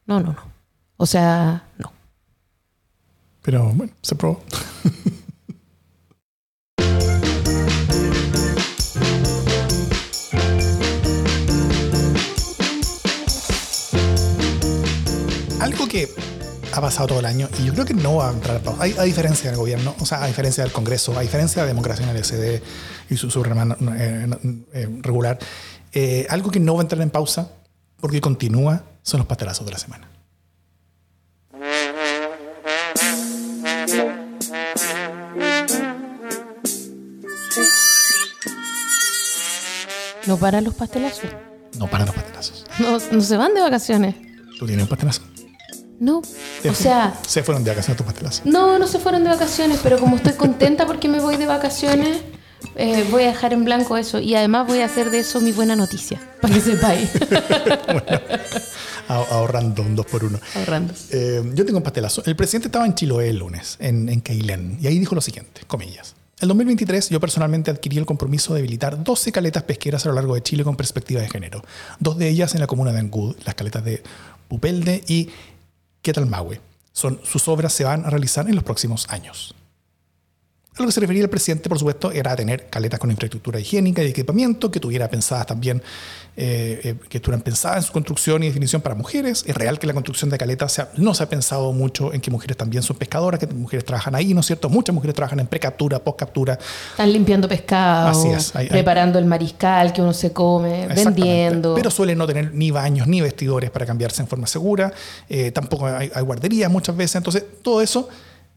[0.06, 0.44] no, no, no.
[0.98, 1.94] O sea, no.
[3.42, 4.42] Pero bueno, se probó.
[15.62, 16.08] Algo que
[16.80, 18.84] ha pasado todo el año y yo creo que no va a entrar a pausa.
[18.84, 22.10] A diferencia del gobierno, o sea, a diferencia del Congreso, a diferencia de la democracia
[22.10, 22.62] en el SD
[23.10, 24.28] y su, su eh,
[24.74, 25.38] eh, regular,
[25.94, 27.52] eh, algo que no va a entrar en pausa
[28.00, 30.10] porque continúa son los pastelazos de la semana.
[40.26, 41.30] ¿No paran los pastelazos?
[41.78, 42.66] No paran los pastelazos.
[42.78, 44.16] No, no se van de vacaciones.
[44.60, 45.24] ¿Tú tienes un pastelazo?
[46.00, 47.20] No, o sea...
[47.28, 48.46] Se fueron de vacaciones tus pastelazos.
[48.46, 52.22] No, no se fueron de vacaciones, pero como estoy contenta porque me voy de vacaciones,
[52.76, 54.20] eh, voy a dejar en blanco eso.
[54.20, 57.10] Y además voy a hacer de eso mi buena noticia, para que sepáis.
[59.10, 60.40] ahorrando un dos por uno.
[60.56, 60.94] Ahorrando.
[61.12, 62.24] Eh, yo tengo un pastelazo.
[62.26, 64.24] El presidente estaba en Chiloé el lunes, en, en
[64.80, 66.16] y ahí dijo lo siguiente, comillas.
[66.42, 70.36] En 2023 yo personalmente adquirí el compromiso de habilitar 12 caletas pesqueras a lo largo
[70.36, 71.62] de Chile con perspectiva de género.
[72.00, 74.02] Dos de ellas en la comuna de Angud, las caletas de
[74.48, 75.30] Pupelde y
[76.02, 76.62] Ketalmawe.
[76.92, 79.56] Son, sus obras se van a realizar en los próximos años.
[80.80, 84.02] A lo que se refería el presidente, por supuesto, era tener caletas con infraestructura higiénica
[84.02, 85.84] y equipamiento, que tuviera pensadas también,
[86.38, 89.44] eh, eh, que estuvieran pensadas en su construcción y definición para mujeres.
[89.46, 92.56] Es real que la construcción de caletas no se ha pensado mucho en que mujeres
[92.56, 94.70] también son pescadoras, que mujeres trabajan ahí, ¿no es cierto?
[94.70, 96.58] Muchas mujeres trabajan en precaptura, postcaptura.
[96.92, 98.18] Están limpiando pescado,
[98.70, 101.76] preparando el mariscal que uno se come, vendiendo.
[101.76, 104.94] Pero suelen no tener ni baños ni vestidores para cambiarse en forma segura.
[105.28, 107.18] Eh, tampoco hay, hay guarderías muchas veces.
[107.18, 108.08] Entonces, todo eso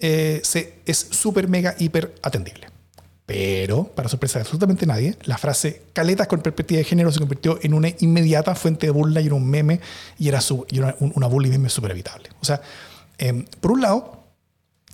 [0.03, 2.67] eh, se, es súper, mega, hiper atendible.
[3.25, 7.61] Pero, para sorpresa de absolutamente nadie, la frase caletas con perspectiva de género se convirtió
[7.63, 9.81] en una inmediata fuente de burla y en un meme
[10.19, 12.31] y era, su, y una, una burla y meme súper evitable.
[12.41, 12.61] O sea,
[13.17, 14.25] em, por un lado,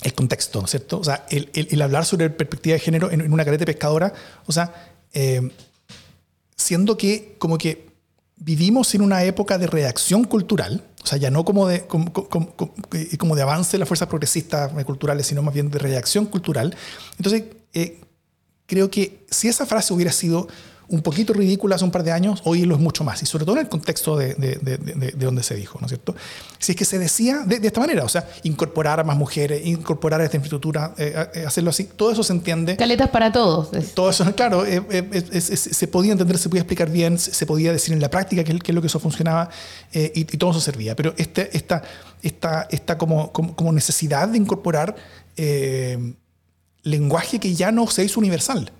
[0.03, 0.99] el contexto, ¿no es cierto?
[0.99, 4.12] O sea, el, el, hablar sobre perspectiva de género en, una caleta pescadora,
[4.44, 5.51] o sea, em,
[6.55, 7.88] siendo que como que
[8.37, 13.37] vivimos en una época de reacción cultural, o sea, ya no como de, como, como,
[13.37, 16.77] de avance de las fuerzas progresistas culturales, sino más bien de reacción cultural.
[17.17, 18.01] Entonces, eh,
[18.67, 20.49] creo que si esa frase hubiera sido
[20.88, 23.44] un poquito ridícula hace un par de años, hoy lo es mucho más, y sobre
[23.44, 26.14] todo en el contexto de, de, de, donde se dijo, ¿no es cierto?
[26.59, 30.20] Si es que se decía de, esta manera, o sea, incorporar a más mujeres, incorporar
[30.20, 32.77] a esta infraestructura, eh, eh, hacerlo así, todo eso se entiende.
[32.77, 33.70] Caletas para todos.
[33.94, 34.81] Todo eso, claro, eh,
[35.40, 38.74] se podía entender, se podía explicar bien, se, podía decir en la práctica qué, es
[38.74, 39.51] lo que eso funcionaba,
[39.92, 41.83] y, todo eso servía, pero este, esta,
[42.22, 44.96] esta, esta como, como, como necesidad de incorporar
[46.83, 48.72] lenguaje que ya no se hizo universal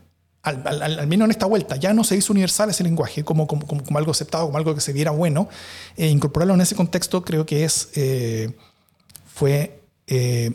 [0.48, 3.98] al, menos en esta vuelta, ya no se hizo universal ese lenguaje como, como, como,
[3.98, 5.48] algo aceptado, como algo que se viera bueno.
[5.96, 8.52] E incorporarlo en ese contexto creo que es, eh,
[9.26, 10.52] fue eh,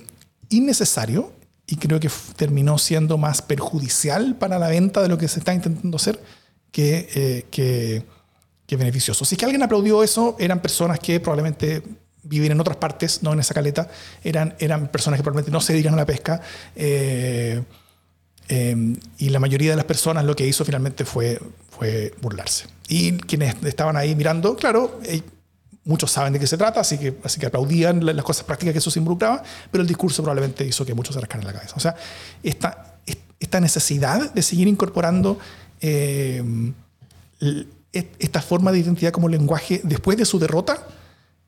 [0.50, 1.32] innecesario
[1.68, 5.54] y creo que terminó siendo más perjudicial para la venta de lo que se está
[5.54, 6.20] intentando hacer
[6.72, 8.04] que, que,
[8.66, 9.26] que es beneficioso.
[9.26, 11.84] Si es que alguien aplaudió eso, eran personas que probablemente
[12.24, 13.90] viven en otras partes, no en esa caleta,
[14.24, 16.42] eran, eran personas que probablemente no se dedican a la pesca.
[16.76, 17.62] Eh,
[18.48, 22.66] eh, y la mayoría de las personas lo que hizo finalmente fue, fue burlarse.
[22.88, 25.22] Y quienes estaban ahí mirando, claro, eh,
[25.86, 28.80] muchos saben de qué se trata, así que, así que aplaudían las cosas prácticas que
[28.80, 31.76] eso se involucraba, pero el discurso probablemente hizo que muchos se rascaran la cabeza.
[31.76, 31.96] O sea,
[32.42, 32.98] esta,
[33.40, 35.38] esta necesidad de seguir incorporando
[37.92, 40.88] esta forma de identidad como lenguaje después de su derrota,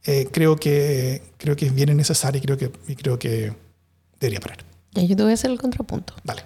[0.05, 3.53] eh, creo, que, creo que es bien necesaria y creo que, y creo que
[4.19, 4.59] debería parar.
[4.93, 6.13] Ya, yo te voy a hacer el contrapunto.
[6.23, 6.43] Vale.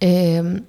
[0.00, 0.62] Eh,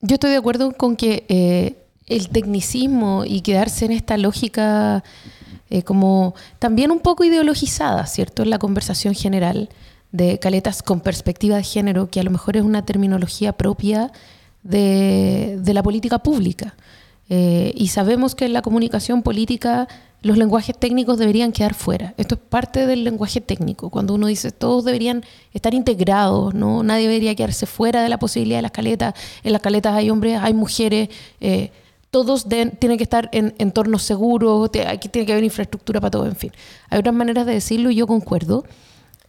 [0.00, 5.02] yo estoy de acuerdo con que eh, el tecnicismo y quedarse en esta lógica
[5.86, 8.42] como también un poco ideologizada, ¿cierto?
[8.42, 9.70] En la conversación general
[10.12, 14.12] de caletas con perspectiva de género, que a lo mejor es una terminología propia
[14.62, 16.74] de, la política pública.
[17.34, 19.88] Eh, y sabemos que en la comunicación política
[20.20, 22.12] los lenguajes técnicos deberían quedar fuera.
[22.18, 23.88] Esto es parte del lenguaje técnico.
[23.88, 26.82] Cuando uno dice todos deberían estar integrados, ¿no?
[26.82, 29.14] nadie debería quedarse fuera de la posibilidad de las caletas.
[29.42, 31.08] En las caletas hay hombres, hay mujeres.
[31.40, 31.70] Eh,
[32.10, 36.36] todos tienen que estar en entornos seguros, aquí tiene que haber infraestructura para todo, en
[36.36, 36.52] fin.
[36.90, 38.66] Hay otras maneras de decirlo y yo concuerdo.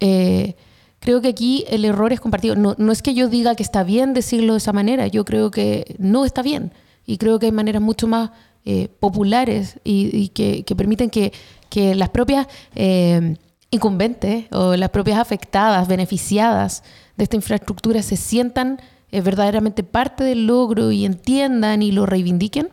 [0.02, 0.56] Eh,
[1.00, 2.56] Creo que aquí el error es compartido.
[2.56, 5.52] No, no es que yo diga que está bien decirlo de esa manera, yo creo
[5.52, 6.72] que no está bien.
[7.06, 8.32] Y creo que hay maneras mucho más
[8.66, 11.34] eh, populares y, que, permiten que,
[11.70, 13.38] que, las propias eh,
[13.72, 16.84] incumbentes o las propias afectadas, beneficiadas
[17.18, 18.80] de esta infraestructura se sientan
[19.12, 22.70] eh, verdaderamente parte del logro y entiendan y lo reivindiquen.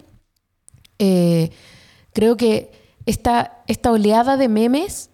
[2.12, 2.72] creo que
[3.06, 5.10] esta, esta oleada de memes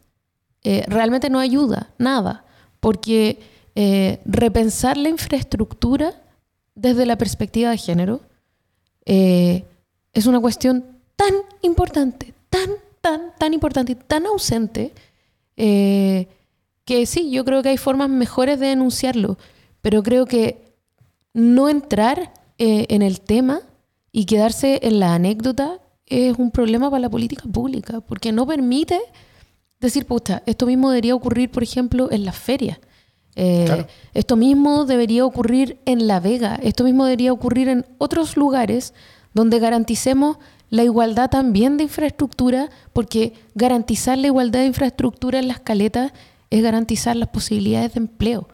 [0.89, 2.47] realmente no ayuda, nada
[2.87, 3.41] porque
[3.75, 6.15] eh, repensar la infraestructura
[6.77, 8.21] desde la perspectiva de género
[9.07, 9.65] eh,
[10.13, 10.85] es una cuestión
[11.17, 12.69] tan importante, tan,
[13.01, 14.93] tan, tan importante y tan ausente,
[15.57, 16.29] eh,
[16.85, 19.39] que sí, yo creo que hay formas mejores de denunciarlo,
[19.81, 20.75] pero creo que
[21.33, 23.61] no entrar en el tema
[24.13, 29.01] y quedarse en la anécdota es un problema para la política pública, porque no permite
[29.81, 32.79] decir, puta, esto mismo debería ocurrir, por ejemplo, en las ferias.
[33.39, 38.95] Eh, esto mismo debería ocurrir en La Vega, esto mismo debería ocurrir en otros lugares
[39.35, 40.39] donde garanticemos
[40.71, 46.13] la igualdad también de infraestructura, porque garantizar la igualdad de infraestructura en las caletas
[46.49, 48.49] es garantizar las posibilidades de empleo,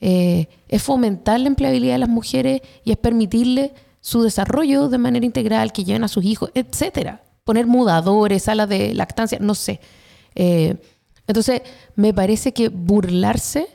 [0.00, 5.26] eh, es fomentar la empleabilidad de las mujeres y es permitirle su desarrollo de manera
[5.26, 7.22] integral, que lleven a sus hijos, etcétera.
[7.44, 9.78] Poner mudadores, salas de lactancia, no sé.
[10.34, 10.76] Eh,
[11.26, 11.62] entonces,
[11.94, 13.68] me parece que burlarse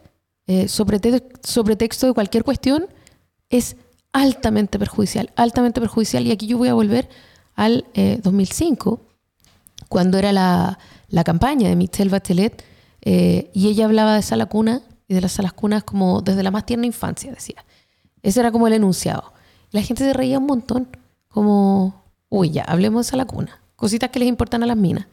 [0.48, 1.00] eh, sobre,
[1.44, 2.88] sobre texto de cualquier cuestión
[3.50, 3.76] es
[4.14, 6.26] altamente perjudicial, altamente perjudicial.
[6.26, 7.10] Y aquí yo voy a volver
[7.56, 7.86] al
[8.22, 9.46] 2005, eh,
[9.90, 10.80] cuando era la,
[11.10, 12.64] la, campaña de Michelle Bachelet,
[13.04, 16.66] y ella hablaba de sala cuna y de las salas cunas como desde la más
[16.66, 17.64] tierna infancia, decía.
[18.22, 19.34] Ese era como el enunciado.
[19.72, 20.88] La gente se reía un montón,
[21.30, 25.08] como, uy, ya, hablemos de sala cuna, cositas que les importan a las minas.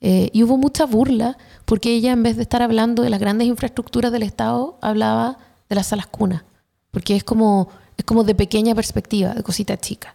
[0.00, 1.36] Eh, y hubo mucha burla
[1.66, 5.76] porque ella, en vez de estar hablando de las grandes infraestructuras del Estado, hablaba de
[5.76, 6.42] las salas cunas,
[6.90, 10.14] porque es como, es como de pequeña perspectiva, de cosita chica.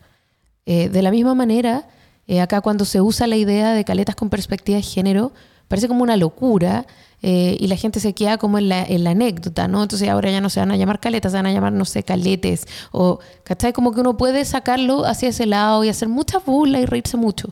[0.66, 1.88] Eh, de la misma manera,
[2.28, 5.32] eh, acá cuando se usa la idea de caletas con perspectiva de género,
[5.68, 6.86] parece como una locura
[7.28, 9.82] y la gente se queda como en la, en la, anécdota, ¿no?
[9.82, 12.04] Entonces ahora ya no se van a llamar caletas, se van a llamar, no sé,
[12.04, 13.74] caletes, o, ¿cachai?
[13.74, 17.50] Como que uno puede sacarlo hacia ese lado y hacer mucha burla y reírse mucho.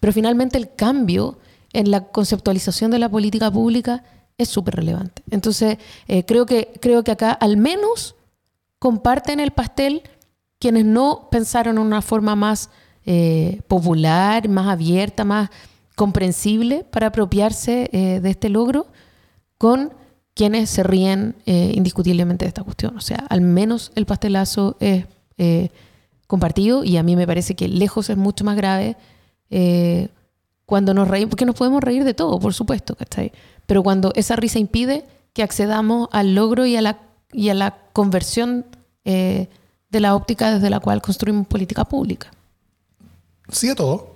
[0.00, 1.38] Pero finalmente el cambio
[1.74, 4.02] en la conceptualización de la política pública
[4.38, 5.22] es súper relevante.
[5.30, 8.14] Entonces, eh, creo, que, creo que acá al menos
[8.78, 10.02] comparten el pastel
[10.58, 12.70] quienes no pensaron en una forma más
[13.04, 15.50] eh, popular, más abierta, más
[15.94, 18.86] comprensible para apropiarse eh, de este logro,
[19.58, 19.92] con
[20.34, 22.96] quienes se ríen indiscutiblemente de esta cuestión.
[22.96, 25.06] O sea, al menos el pastelazo es
[26.26, 28.96] compartido y a mí me parece que lejos es mucho más grave
[30.66, 33.32] cuando nos reímos, porque nos podemos reír de todo, por supuesto, ¿cachai?
[33.66, 36.98] Pero cuando esa risa impide que accedamos al logro y a la,
[37.32, 38.64] y a la conversión
[39.04, 39.48] eh,
[39.90, 42.30] de la óptica desde la cual construimos política pública.
[43.48, 44.14] Sí a todo.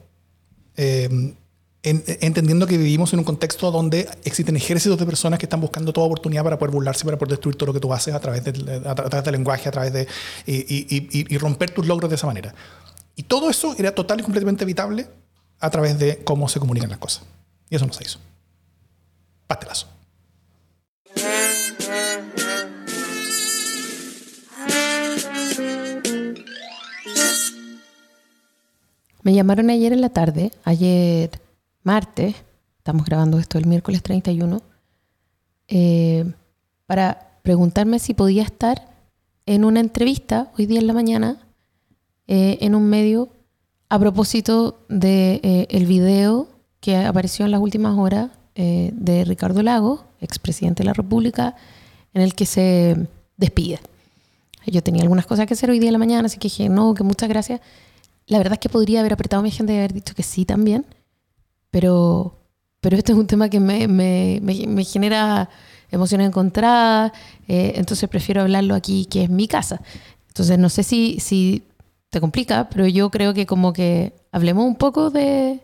[0.76, 1.34] Eh,
[1.82, 6.06] entendiendo que vivimos en un contexto donde existen ejércitos de personas que están buscando toda
[6.06, 8.94] oportunidad para poder burlarse, para poder destruir todo lo que tú haces a través, a
[8.94, 10.06] través del lenguaje, a través de...
[10.44, 12.54] Y, y, y romper tus logros de esa manera.
[13.16, 15.08] Y todo eso era total y completamente evitable
[15.60, 17.24] a través de cómo se comunican las cosas.
[17.70, 18.18] Y eso no se hizo.
[19.46, 19.88] Pastelazo.
[29.22, 31.30] Me llamaron ayer en la tarde, ayer
[31.82, 32.34] martes,
[32.78, 34.62] estamos grabando esto el miércoles 31,
[35.66, 36.32] eh,
[36.86, 38.88] para preguntarme si podía estar
[39.44, 41.36] en una entrevista hoy día en la mañana
[42.26, 43.28] eh, en un medio
[43.88, 46.48] a propósito de eh, el video
[46.80, 51.56] que apareció en las últimas horas eh, de Ricardo Lago, expresidente de la República,
[52.12, 52.96] en el que se
[53.36, 53.80] despide.
[54.66, 56.92] Yo tenía algunas cosas que hacer hoy día en la mañana, así que dije, no,
[56.94, 57.60] que muchas gracias.
[58.26, 60.44] La verdad es que podría haber apretado a mi gente y haber dicho que sí
[60.44, 60.84] también,
[61.70, 62.34] pero,
[62.80, 65.48] pero este es un tema que me, me, me, genera
[65.90, 67.12] emociones encontradas,
[67.46, 69.80] eh, entonces prefiero hablarlo aquí, que es mi casa.
[70.28, 71.62] Entonces no sé si, si
[72.10, 75.60] te complica, pero yo creo que como que hablemos un poco de,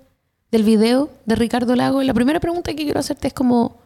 [0.51, 2.03] del video de Ricardo Lago.
[2.03, 3.78] La primera pregunta que quiero hacerte es como,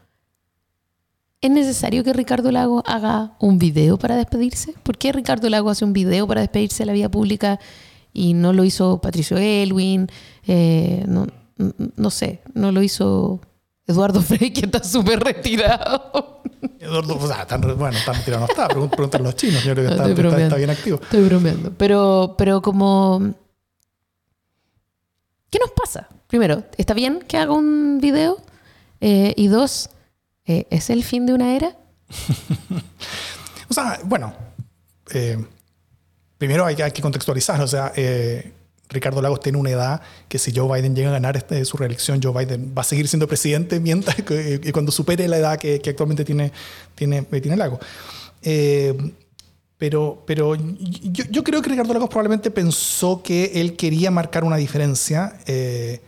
[1.41, 4.75] ¿es necesario que Ricardo Lago haga un video para despedirse?
[4.83, 7.61] ¿Por qué Ricardo Lago hace un video para despedirse de la vida pública
[8.13, 10.09] y no lo hizo Patricio Elwin?
[10.47, 11.27] Eh, no,
[11.97, 13.41] no, sé, no lo hizo
[13.87, 16.38] Eduardo Frey, que está súper retirado.
[16.81, 19.89] Eduardo, o sea, tan, bueno, tan retirado no está, pregúntale a los chinos, yo creo
[19.89, 20.09] que está,
[20.43, 21.01] está, bien activo.
[21.03, 23.35] Estoy bromeando, pero, pero como...
[25.51, 26.09] ¿Qué nos pasa?
[26.29, 28.41] primero, ¿está bien que haga un video?
[29.01, 29.91] Eh, y dos,
[30.47, 31.75] eh, ¿es el fin de una era?
[33.69, 34.33] o sea, bueno,
[35.13, 35.43] eh,
[36.37, 37.93] primero hay, que contextualizar, o sea,
[38.89, 42.21] Ricardo Lagos tiene una edad que si Joe Biden llega a ganar este, su reelección,
[42.23, 46.25] Joe Biden va a seguir siendo presidente mientras y cuando supere la edad que, actualmente
[46.25, 46.53] tiene,
[46.95, 47.81] tiene, tiene Lagos.
[49.79, 55.39] Pero, pero yo, creo que Ricardo Lagos probablemente pensó que él quería marcar una diferencia
[55.47, 56.01] eh,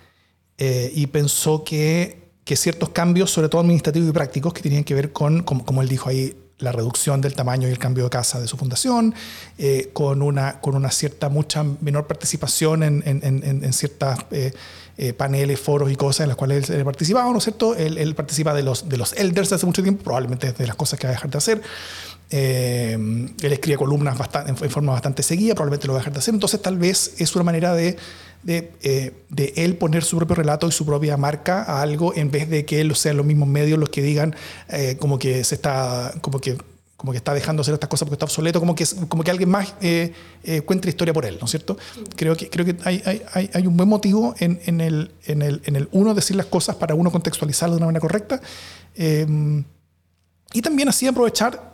[0.92, 5.12] y pensó que, que, ciertos cambios, sobre todo administrativos y prácticos, que tenían que ver
[5.12, 8.46] con, como, él dijo ahí, la reducción del tamaño y el cambio de casa de
[8.46, 9.14] su fundación,
[9.58, 13.22] eh, con, una, con una cierta, mucha menor participación en, en,
[13.64, 14.52] en, ciertas eh,
[15.14, 17.74] paneles, foros y cosas en las cuales él, participaba, ¿no es cierto?
[17.74, 21.06] Él, participa de los, de los elders hace mucho tiempo, probablemente de las cosas que
[21.06, 21.62] va a dejar de hacer.
[22.30, 26.34] él escribe columnas bastante, en forma bastante seguida, probablemente lo va a dejar de hacer.
[26.34, 27.96] Entonces, tal vez es una manera de
[28.42, 32.30] de, eh, de, él poner su propio relato y su propia marca a algo en
[32.30, 34.34] vez de que él sean los mismos medios los que digan
[34.68, 36.56] eh, como que se está como que
[36.96, 39.48] como que está dejando hacer estas cosas porque está obsoleto, como que, como que alguien
[39.48, 40.12] más eh,
[40.66, 41.78] cuente la historia por él, ¿no es cierto?
[42.14, 45.62] Creo que, creo que hay, hay, hay un buen motivo en, en, el, en, el,
[45.64, 48.42] en el uno decir las cosas para uno contextualizarlas de una manera correcta
[50.52, 51.72] y también así aprovechar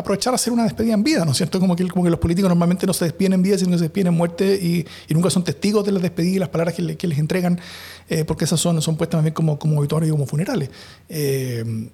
[0.00, 1.60] aprovechar a hacer una despedida en vida, ¿no es cierto?
[1.60, 3.84] Como que, como que los políticos normalmente no se despiden en vida, sino que se
[3.84, 6.96] despiden en muerte y, y nunca son testigos de las despedidas y las palabras que,
[6.96, 7.60] que les entregan,
[8.08, 10.70] eh, porque esas son, son puestas bien como, como obituarios y como funerales.
[11.08, 11.88] Eh,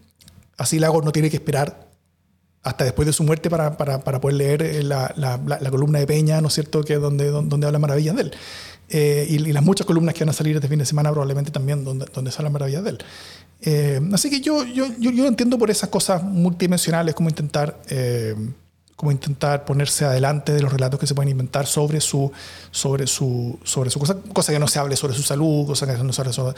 [0.57, 1.89] así Lagos no tiene que esperar
[2.63, 5.99] hasta después de su muerte para, para, para poder leer eh, la, la, la, columna
[6.01, 8.33] de Peña, ¿no es cierto?, que donde, donde, habla maravillas de él.
[9.29, 11.85] y, y, las muchas columnas que van a salir este fin de semana probablemente también
[11.85, 12.99] donde, donde se hablan maravillas de él.
[13.61, 18.35] Eh, así que yo, yo, yo, yo, entiendo por esas cosas multidimensionales como intentar, eh,
[19.11, 22.31] intentar ponerse adelante de los relatos que se pueden inventar sobre su,
[22.71, 26.03] sobre su, sobre su cosa, cosa que no se hable sobre su salud, cosa que
[26.03, 26.57] no se hable sobre...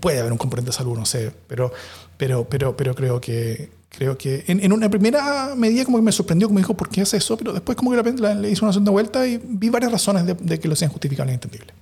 [0.00, 1.72] Puede haber un componente de salud, no sé, pero,
[2.16, 6.12] pero, pero, pero creo que, creo que en, en, una primera medida como que me
[6.12, 7.36] sorprendió, como dijo, ¿por qué hace eso?
[7.36, 10.68] Pero después como que le hizo una segunda vuelta y vi varias razones de, que
[10.68, 11.74] lo sean justificables e entendibles.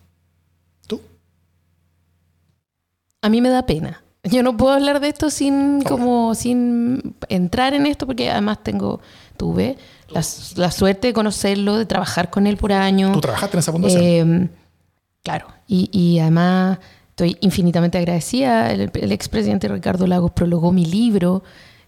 [0.86, 1.00] ¿Tú?
[3.22, 7.74] A mí me da pena yo no puedo hablar de esto sin como sin entrar
[7.74, 9.00] en esto porque además tengo
[9.36, 9.76] tuve
[10.08, 10.22] la,
[10.56, 13.12] la, suerte de conocerlo, de trabajar con él por años.
[13.12, 14.02] ¿Tú trabajaste en esa fundación?
[14.02, 14.48] Eh,
[15.22, 16.78] claro, y, y, además
[17.10, 18.72] estoy infinitamente agradecida.
[18.72, 21.42] El, el expresidente Ricardo Lagos prologó mi libro.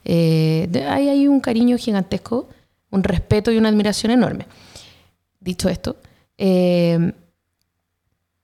[0.05, 2.49] Eh, ahí hay un cariño gigantesco,
[2.91, 4.47] un respeto y una admiración enorme.
[5.41, 5.97] Dicho esto,
[6.37, 7.13] eh,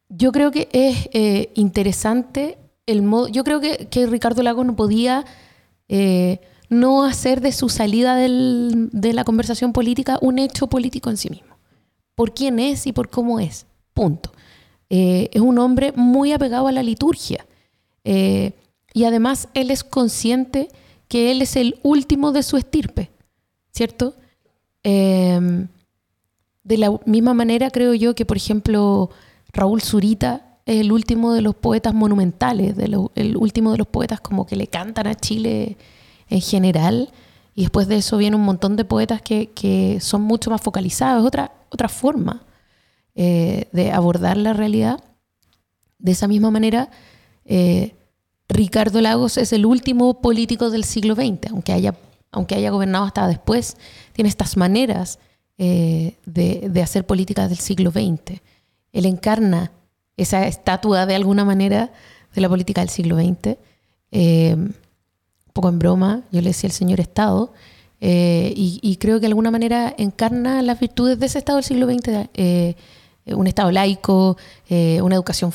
[0.08, 5.24] yo creo que es eh, interesante el modo, yo creo que, Ricardo Lago no podía
[5.88, 11.28] eh, no hacer de su salida de la conversación política un hecho político en sí
[11.28, 11.56] mismo.
[12.14, 13.66] Por quién es y por cómo es.
[13.92, 14.32] Punto.
[14.88, 17.44] Eh, es un hombre muy apegado a la liturgia.
[18.04, 18.52] Eh,
[18.94, 20.68] y además él es consciente
[21.08, 23.10] que él es el último de su estirpe,
[23.72, 24.14] ¿cierto?
[24.84, 29.10] de la misma manera creo yo que, por ejemplo,
[29.52, 34.46] Raúl Zurita es el último de los poetas monumentales, el último de los poetas como
[34.46, 35.76] que le cantan a Chile
[36.28, 37.12] en general.
[37.54, 41.24] Y después de eso viene un montón de poetas que, que son mucho más focalizados.
[41.24, 42.44] Otra, otra forma
[43.14, 45.02] eh, de abordar la realidad.
[45.98, 46.90] De esa misma manera,
[47.44, 47.94] eh,
[48.48, 51.94] Ricardo Lagos es el último político del siglo XX, aunque haya,
[52.32, 53.76] aunque haya gobernado hasta después,
[54.12, 55.20] tiene estas maneras
[55.58, 58.40] eh, de, de, hacer políticas del siglo XX.
[58.92, 59.70] él encarna
[60.16, 61.92] esa estatua de alguna manera
[62.34, 63.56] de la política del siglo XX.
[64.12, 67.52] Eh, un poco en broma, yo le decía el señor Estado,
[68.00, 71.86] eh, y, creo que de alguna manera encarna las virtudes de ese Estado del siglo
[71.86, 72.74] XX, eh,
[73.26, 74.36] un Estado laico,
[74.68, 75.52] una educación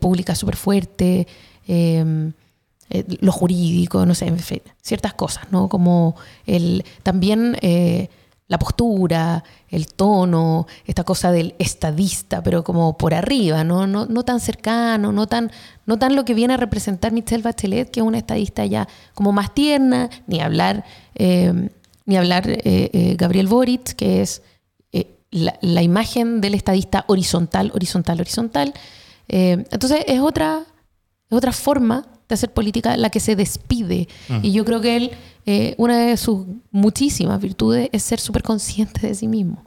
[0.00, 1.26] pública súper fuerte,
[1.66, 5.68] lo jurídico, no sé, en fin, ciertas cosas, ¿no?
[5.68, 6.14] Como
[6.46, 7.58] el, también
[8.46, 14.22] la postura, el tono, esta cosa del estadista, pero como por arriba, no, no, no
[14.22, 15.50] tan cercano, no tan,
[15.86, 19.32] no tan lo que viene a representar Michelle Bachelet, que es una estadista ya como
[19.32, 20.84] más tierna, ni hablar,
[21.14, 21.70] eh,
[22.04, 24.42] ni hablar eh, eh, Gabriel Boric, que es
[25.30, 28.72] la, imagen del estadista horizontal, horizontal, horizontal.
[29.26, 30.62] entonces es otra,
[31.28, 34.08] es otra forma de hacer política la que se despide.
[34.42, 35.10] Y yo creo que él
[35.46, 39.62] eh, una de sus muchísimas virtudes es ser súper consciente de sí mismo,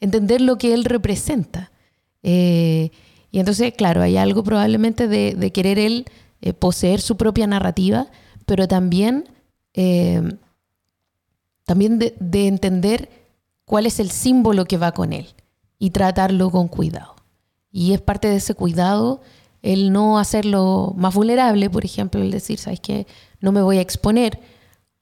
[0.00, 1.70] entender lo que él representa.
[2.22, 2.90] Eh,
[3.30, 6.04] y entonces, claro, hay algo probablemente de, querer él
[6.42, 8.08] eh, poseer su propia narrativa,
[8.44, 9.28] pero también,
[11.64, 13.10] también de, de entender
[13.64, 15.26] cuál es el símbolo que va con él
[15.78, 17.16] y tratarlo con cuidado.
[17.72, 19.20] Y es parte de ese cuidado
[19.66, 23.06] el no hacerlo más vulnerable, por ejemplo, el decir, ¿sabes qué?
[23.40, 24.38] No me voy a exponer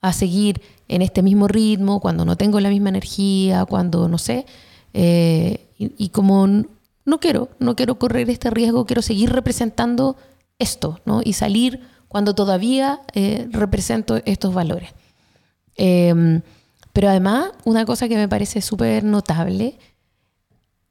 [0.00, 4.46] a seguir en este mismo ritmo, cuando no tengo la misma energía, cuando no sé.
[4.94, 10.16] Eh, y, como no quiero, no quiero correr este riesgo, quiero seguir representando
[10.58, 11.20] esto, ¿no?
[11.22, 14.90] Y salir cuando todavía eh, represento estos valores.
[15.76, 16.40] Em,
[16.94, 19.78] pero además, una cosa que me parece súper notable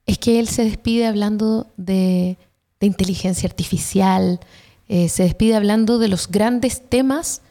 [0.05, 2.37] es que él se despide hablando de,
[2.85, 4.39] inteligencia artificial,
[4.87, 7.41] eh, se despide hablando de los grandes temas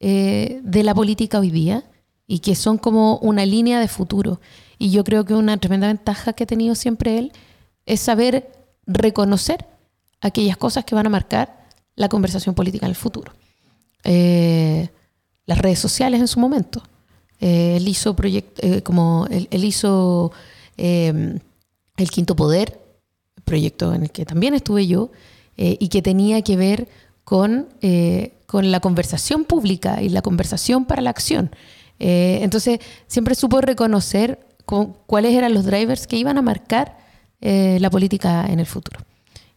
[0.00, 1.84] eh, de la política hoy día
[2.26, 4.40] y que son como una línea de futuro.
[4.78, 7.32] Y yo creo que una tremenda ventaja que ha tenido siempre él
[7.86, 8.52] es saber
[8.86, 9.66] reconocer
[10.20, 13.32] aquellas cosas que van a marcar la conversación política en el futuro.
[14.04, 14.88] Eh,
[15.46, 16.82] las redes sociales en su momento.
[17.40, 18.16] Él hizo
[18.82, 20.32] como él, hizo
[20.76, 21.40] El
[22.10, 22.80] Quinto Poder,
[23.48, 25.10] proyecto en el que también estuve yo,
[25.56, 26.88] y que tenía que ver
[27.24, 27.66] con
[28.48, 31.50] con la conversación pública y la conversación para la acción.
[31.98, 36.96] Eh, entonces, siempre supo reconocer cuáles eran los drivers que iban a marcar
[37.42, 39.00] eh, la política en el futuro.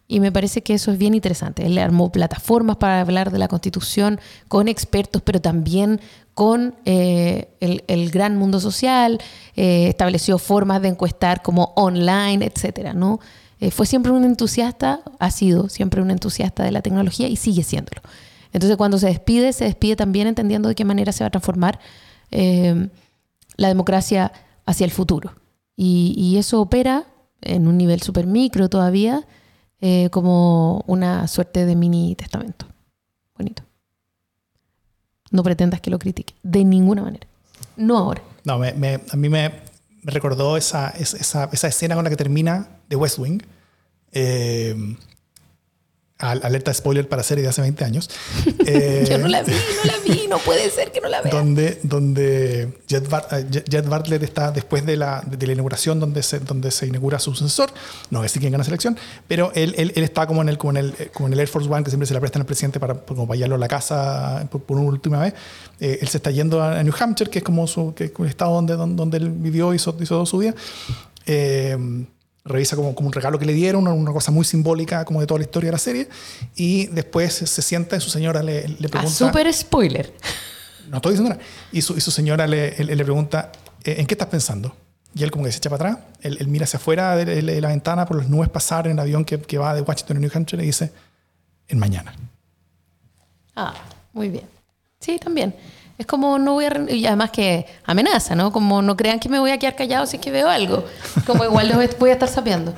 [0.10, 1.66] Y me parece que eso es bien interesante.
[1.66, 4.20] Él armó plataformas para hablar de la constitución
[4.50, 6.02] con expertos, pero también
[6.34, 9.20] con eh, el, gran mundo social,
[9.56, 13.22] estableció formas de encuestar como online, etcétera, ¿no?
[13.70, 18.01] Fue siempre un entusiasta, ha sido siempre un entusiasta de la tecnología y sigue siéndolo.
[18.53, 21.80] Entonces cuando se despide, se despide también entendiendo de qué manera se va a transformar
[22.32, 22.89] eh,
[23.57, 24.32] la democracia
[24.66, 25.34] hacia el futuro.
[25.76, 27.05] Y, eso opera
[27.41, 29.26] en un nivel súper micro todavía,
[29.80, 32.68] eh, como una suerte de mini testamento.
[33.36, 33.64] Bonito.
[35.32, 37.26] No pretendas que lo critique, de ninguna manera.
[37.78, 38.22] No ahora.
[38.43, 39.51] No, a mí me
[40.04, 43.41] recordó esa, esa, esa, escena con la que termina de West Wing.
[44.12, 44.95] Eh,
[46.22, 48.09] alerta spoiler para serie de hace 20 años.
[48.65, 51.34] Eh, Yo no la vi, no la vi, no puede ser que no la vea.
[51.34, 56.72] Donde, donde Jet, eh, Bartlett está después de la, de la inauguración, donde se, donde
[56.72, 57.72] se inaugura su sucesor,
[58.09, 58.97] no voy a decir quién gana la selección,
[59.28, 61.47] pero él, él, él, está como en, el, como, en el, como en el Air
[61.47, 64.47] Force One, que siempre se le presta al presidente para, como para a la casa
[64.49, 65.34] por, una última vez.
[65.80, 68.53] Eh, él se está yendo a, New Hampshire, que es como su, que, el estado
[68.53, 70.53] donde, donde, donde él vivió y hizo, hizo todo su vida.
[71.26, 72.05] Eh,
[72.44, 75.39] revisa como, como un regalo que le dieron, una, cosa muy simbólica como de toda
[75.39, 76.10] la historia de la serie,
[76.56, 79.26] y después se sienta y su señora le, le pregunta...
[79.26, 80.14] Ah, súper spoiler.
[80.89, 81.48] No estoy diciendo nada.
[81.72, 83.52] Y su, y su señora le, le, pregunta,
[83.84, 84.76] eh, ¿en qué estás pensando?
[85.14, 88.06] Y él como que se echa para atrás, él, mira hacia afuera de, la ventana
[88.06, 90.64] por las nubes pasar en el avión que, que va de Washington a New Hampshire
[90.64, 90.92] y dice,
[91.68, 92.14] en mañana.
[93.56, 93.74] Ah,
[94.14, 94.46] muy bien.
[95.00, 95.56] Sí, también.
[96.02, 96.86] Es como no voy a...
[96.89, 98.52] Y además que amenaza, ¿no?
[98.52, 100.84] Como no crean que me voy a quedar callado si es que veo algo.
[101.28, 102.74] Como igual los voy a estar sapeando.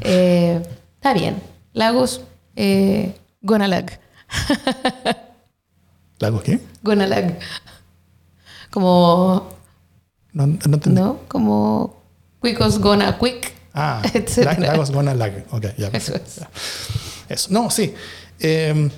[0.00, 0.62] Eh,
[0.94, 1.42] está bien.
[1.74, 2.22] Lagos
[2.56, 4.00] eh, Gonalag.
[6.18, 6.60] ¿Lagos qué?
[6.82, 7.38] Gonalag.
[8.70, 9.50] Como...
[10.32, 11.18] No, no, ¿No?
[11.28, 12.02] Como
[12.42, 13.52] Quickos Gona Quick.
[13.74, 14.00] Ah,
[14.58, 15.44] Lagos Gonalag.
[15.50, 15.88] Ok, ya.
[15.88, 16.40] Eso es.
[17.28, 17.48] Eso.
[17.52, 17.94] No, sí.
[18.40, 18.90] Eh,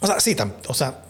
[0.00, 0.36] o sea, sí,
[0.66, 1.04] o sea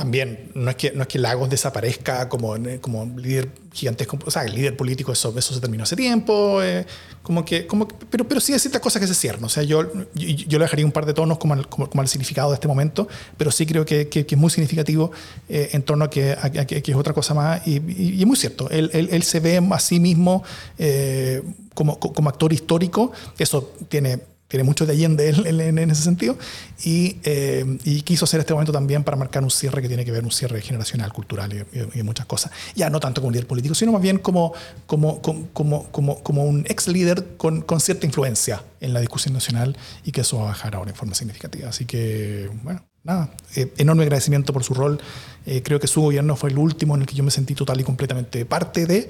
[0.00, 4.44] también no es que, no es que Lagos desaparezca como, como líder gigantesco, o sea,
[4.44, 6.86] el líder político, eso, eso se terminó hace tiempo, eh,
[7.22, 9.44] como que, como pero, pero sí hay ciertas cosas que se cierran.
[9.44, 12.48] O sea, yo, yo, le dejaría un par de tonos como al, como, como significado
[12.48, 15.12] de este momento, pero sí creo que, que, es muy significativo
[15.50, 17.60] eh, en torno a que, a, que, es otra cosa más.
[17.68, 20.42] Y, y, es muy cierto, él, él, él, se ve a sí mismo
[20.78, 21.42] eh,
[21.74, 24.20] como, como actor histórico, eso tiene
[24.50, 26.36] tiene mucho de Allende en, en, en ese sentido,
[26.84, 30.10] y, eh, y, quiso hacer este momento también para marcar un cierre que tiene que
[30.10, 32.50] ver, un cierre generacional, cultural y, y, muchas cosas.
[32.74, 34.52] Ya no tanto como un líder político, sino más bien como,
[34.86, 39.76] como, como, como, como un ex líder con, con, cierta influencia en la discusión nacional
[40.04, 41.68] y que eso va a bajar ahora en forma significativa.
[41.68, 45.00] Así que, bueno, nada, eh, enorme agradecimiento por su rol.
[45.46, 47.80] Eh, creo que su gobierno fue el último en el que yo me sentí total
[47.80, 49.08] y completamente parte de,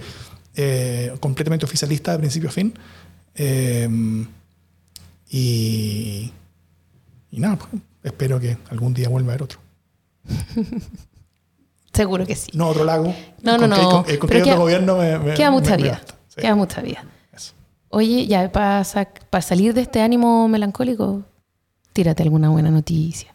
[1.19, 2.75] completamente oficialista de principio a fin.
[5.31, 6.33] Y,
[7.31, 9.61] y nada, pues, espero que algún día vuelva a haber otro.
[11.93, 12.51] Seguro que sí.
[12.55, 13.15] No, otro lago.
[13.43, 13.91] No, no, no.
[13.91, 16.01] Con, queda, otro gobierno me, queda mucha vida.
[16.37, 17.05] Queda mucha vida.
[17.91, 18.85] Oye, ya para,
[19.31, 21.25] para salir de este ánimo melancólico,
[21.93, 23.35] tírate alguna buena noticia.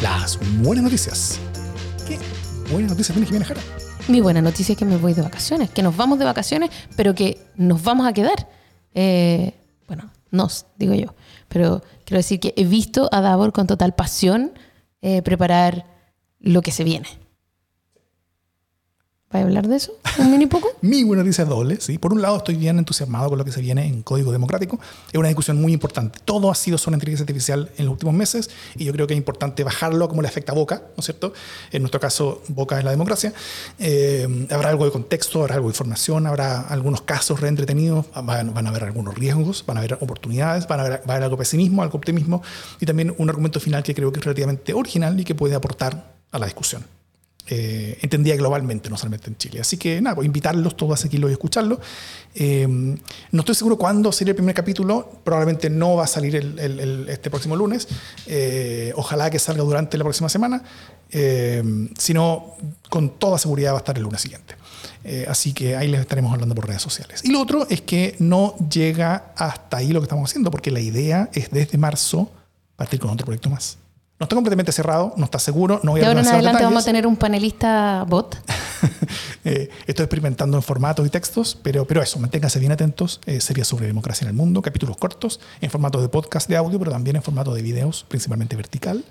[0.00, 1.40] Las buenas noticias
[2.70, 3.60] buena noticia Jimena Jara.
[4.08, 7.14] Mi buena noticia es que me voy de vacaciones, que nos vamos de vacaciones, pero
[7.14, 8.48] que nos vamos a quedar.
[8.94, 9.54] Eh,
[9.86, 11.14] bueno, nos, digo yo.
[11.48, 14.52] Pero quiero decir que he visto a Davor con total pasión
[15.02, 15.86] eh, preparar
[16.40, 17.08] lo que se viene.
[19.36, 20.70] ¿Va a hablar de eso un mini poco?
[20.80, 21.78] Mi buena noticia doble.
[21.78, 21.98] ¿sí?
[21.98, 24.80] Por un lado, estoy bien entusiasmado con lo que se viene en Código Democrático.
[25.12, 26.20] Es una discusión muy importante.
[26.24, 29.18] Todo ha sido sobre inteligencia artificial en los últimos meses y yo creo que es
[29.18, 31.34] importante bajarlo como le afecta a Boca, ¿no es cierto?
[31.70, 33.34] En nuestro caso, Boca es la democracia.
[33.78, 38.66] Eh, habrá algo de contexto, habrá algo de información, habrá algunos casos reentretenidos, van, van
[38.66, 41.36] a haber algunos riesgos, van a haber oportunidades, van a haber, va a haber algo
[41.36, 42.42] pesimismo, algo optimismo
[42.80, 46.14] y también un argumento final que creo que es relativamente original y que puede aportar
[46.32, 46.95] a la discusión
[47.48, 49.60] eh, globalmente, no solamente en Chile.
[49.60, 51.80] Así que nada, a invitarlos todos a seguirlo y escucharlo.
[52.34, 56.36] Eh, no estoy seguro cuándo sería el primer capítulo, probablemente no va a salir
[57.08, 57.88] este próximo lunes,
[58.26, 60.62] eh, ojalá que salga durante la próxima semana,
[61.10, 61.62] eh,
[61.96, 62.56] sino
[62.90, 64.54] con toda seguridad va a estar el lunes siguiente.
[65.28, 67.22] así que ahí les estaremos hablando por redes sociales.
[67.24, 70.80] Y lo otro es que no llega hasta ahí lo que estamos haciendo, porque la
[70.80, 72.30] idea es desde marzo
[72.76, 73.78] partir con otro proyecto más.
[74.18, 75.78] No está completamente cerrado, no está seguro.
[75.82, 78.38] No voy de ahora en adelante vamos a tener un panelista bot.
[79.44, 83.20] eh, estoy experimentando en formatos y textos, pero, pero eso, manténganse bien atentos.
[83.26, 86.78] Eh, sería sobre democracia en el mundo, capítulos cortos, en formato de podcast de audio,
[86.78, 89.04] pero también en formato de videos, principalmente vertical,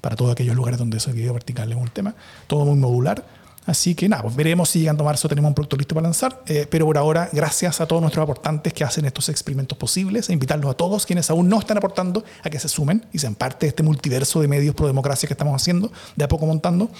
[0.00, 2.14] para todos aquellos lugares donde ese video vertical es un tema.
[2.46, 3.26] Todo muy modular
[3.66, 6.42] Así que nada, pues veremos si llegando a marzo tenemos un producto listo para lanzar.
[6.46, 10.32] Eh, pero por ahora, gracias a todos nuestros aportantes que hacen estos experimentos posibles, e
[10.32, 13.66] invitarlos a todos quienes aún no están aportando a que se sumen y sean parte
[13.66, 16.90] de este multiverso de medios pro democracia que estamos haciendo, de a poco montando.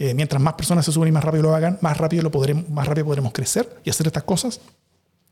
[0.00, 2.68] Eh, mientras más personas se sumen y más rápido lo hagan, más rápido, lo podremos,
[2.70, 4.60] más rápido podremos crecer y hacer estas cosas.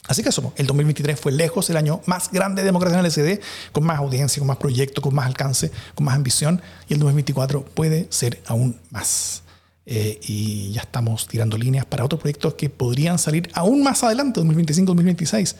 [0.06, 3.10] Así que eso, el 2023 fue lejos el año más grande de democracia en el
[3.10, 3.40] SD,
[3.72, 7.64] con más audiencia, con más proyectos, con más alcance, con más ambición, y el 2024
[7.64, 9.42] puede ser aún más.
[9.90, 14.38] Eh, y ya estamos tirando líneas para otros proyectos que podrían salir aún más adelante,
[14.42, 15.56] 2025-2026.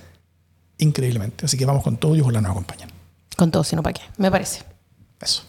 [0.76, 1.46] Increíblemente.
[1.46, 2.90] Así que vamos con todo y ojalá nos acompañen.
[3.38, 4.64] Con todo, sino para qué, me parece.
[5.18, 5.44] Eso.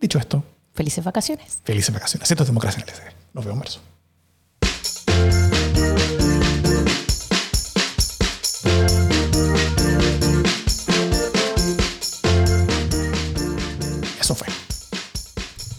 [0.00, 0.42] Dicho esto.
[0.72, 1.58] Felices vacaciones.
[1.64, 2.30] Felices vacaciones.
[2.30, 3.04] Esto es Democracia en el SD.
[3.34, 3.80] Nos vemos en marzo.
[14.18, 14.48] Eso fue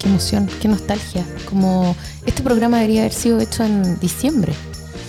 [0.06, 1.26] qué emoción, qué nostalgia.
[1.50, 1.96] Como
[2.28, 4.54] este programa debería haber sido hecho en diciembre,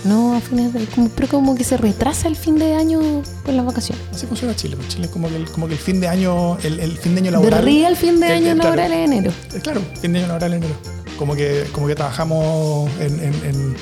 [0.05, 0.85] no a fines de.
[0.87, 4.03] Como, pero como que se retrasa el fin de año con las vacaciones.
[4.11, 4.75] Así funciona Chile.
[4.75, 7.13] Pues Chile es como que el, como que el fin de año, el, el fin
[7.13, 7.63] de año laboral.
[7.63, 9.31] De el fin de año laboral en enero.
[9.53, 10.79] Eh, claro, fin de año laboral en enero.
[11.19, 13.75] Como que, como que trabajamos en, en,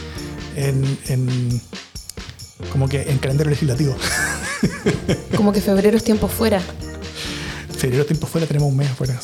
[0.57, 1.61] en, en
[2.73, 3.95] como que en calendario legislativo.
[5.37, 6.61] Como que febrero es tiempo fuera.
[7.77, 9.17] Febrero es tiempo fuera, tenemos un mes afuera.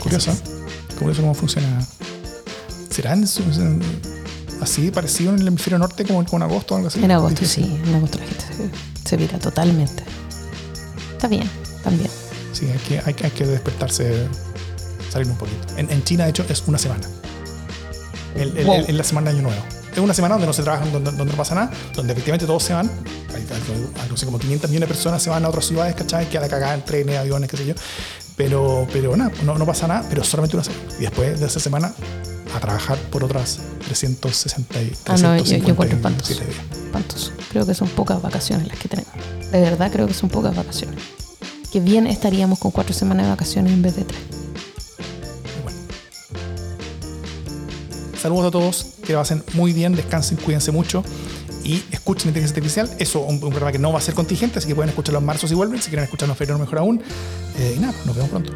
[0.00, 0.32] Curioso.
[1.02, 1.84] ¿Cómo eso cómo funciona?
[2.90, 3.16] ¿Será
[4.60, 7.02] así parecido en el hemisferio norte como en agosto o algo así?
[7.02, 7.76] En agosto, sí.
[7.84, 8.44] En agosto la gente
[9.04, 10.04] se, vira totalmente.
[11.10, 11.50] Está bien,
[11.82, 12.08] también.
[12.52, 14.28] Sí, hay que, hay, hay que despertarse,
[15.10, 15.76] salir un poquito.
[15.76, 17.08] En, China, de hecho, es una semana.
[18.36, 19.62] En la semana de Año Nuevo.
[19.92, 22.74] Es una semana donde no se trabaja, donde, no pasa nada, donde efectivamente todos se
[22.74, 22.88] van.
[23.34, 23.44] Hay,
[24.02, 26.28] algo así como 500 millones de personas se van a otras ciudades, ¿cachai?
[26.28, 27.74] Que a la cagada en trenes, aviones, qué sé yo.
[28.36, 30.82] Pero, pero nada, no, no pasa nada, pero solamente una semana.
[30.98, 31.92] Y después de esa semana,
[32.54, 34.74] a trabajar por otras 360
[35.06, 36.30] Ah, no, yo, yo encuentro espantos.
[36.30, 37.32] espantoso.
[37.50, 39.12] Creo que son pocas vacaciones las que tenemos.
[39.50, 40.98] De verdad creo que son pocas vacaciones.
[41.70, 44.20] Que bien estaríamos con cuatro semanas de vacaciones en vez de tres.
[45.62, 45.78] Bueno.
[48.20, 51.02] Saludos a todos, que pasen muy bien, descansen, cuídense mucho
[51.64, 52.90] y escuchen Inteligencia Artificial.
[52.98, 55.26] Eso un, un programa que no va a ser contingente, así que pueden escucharlo en
[55.26, 57.02] marzo si vuelven, si quieren escucharnos en febrero mejor aún.
[57.58, 58.52] Eh, y nada, nos vemos pronto.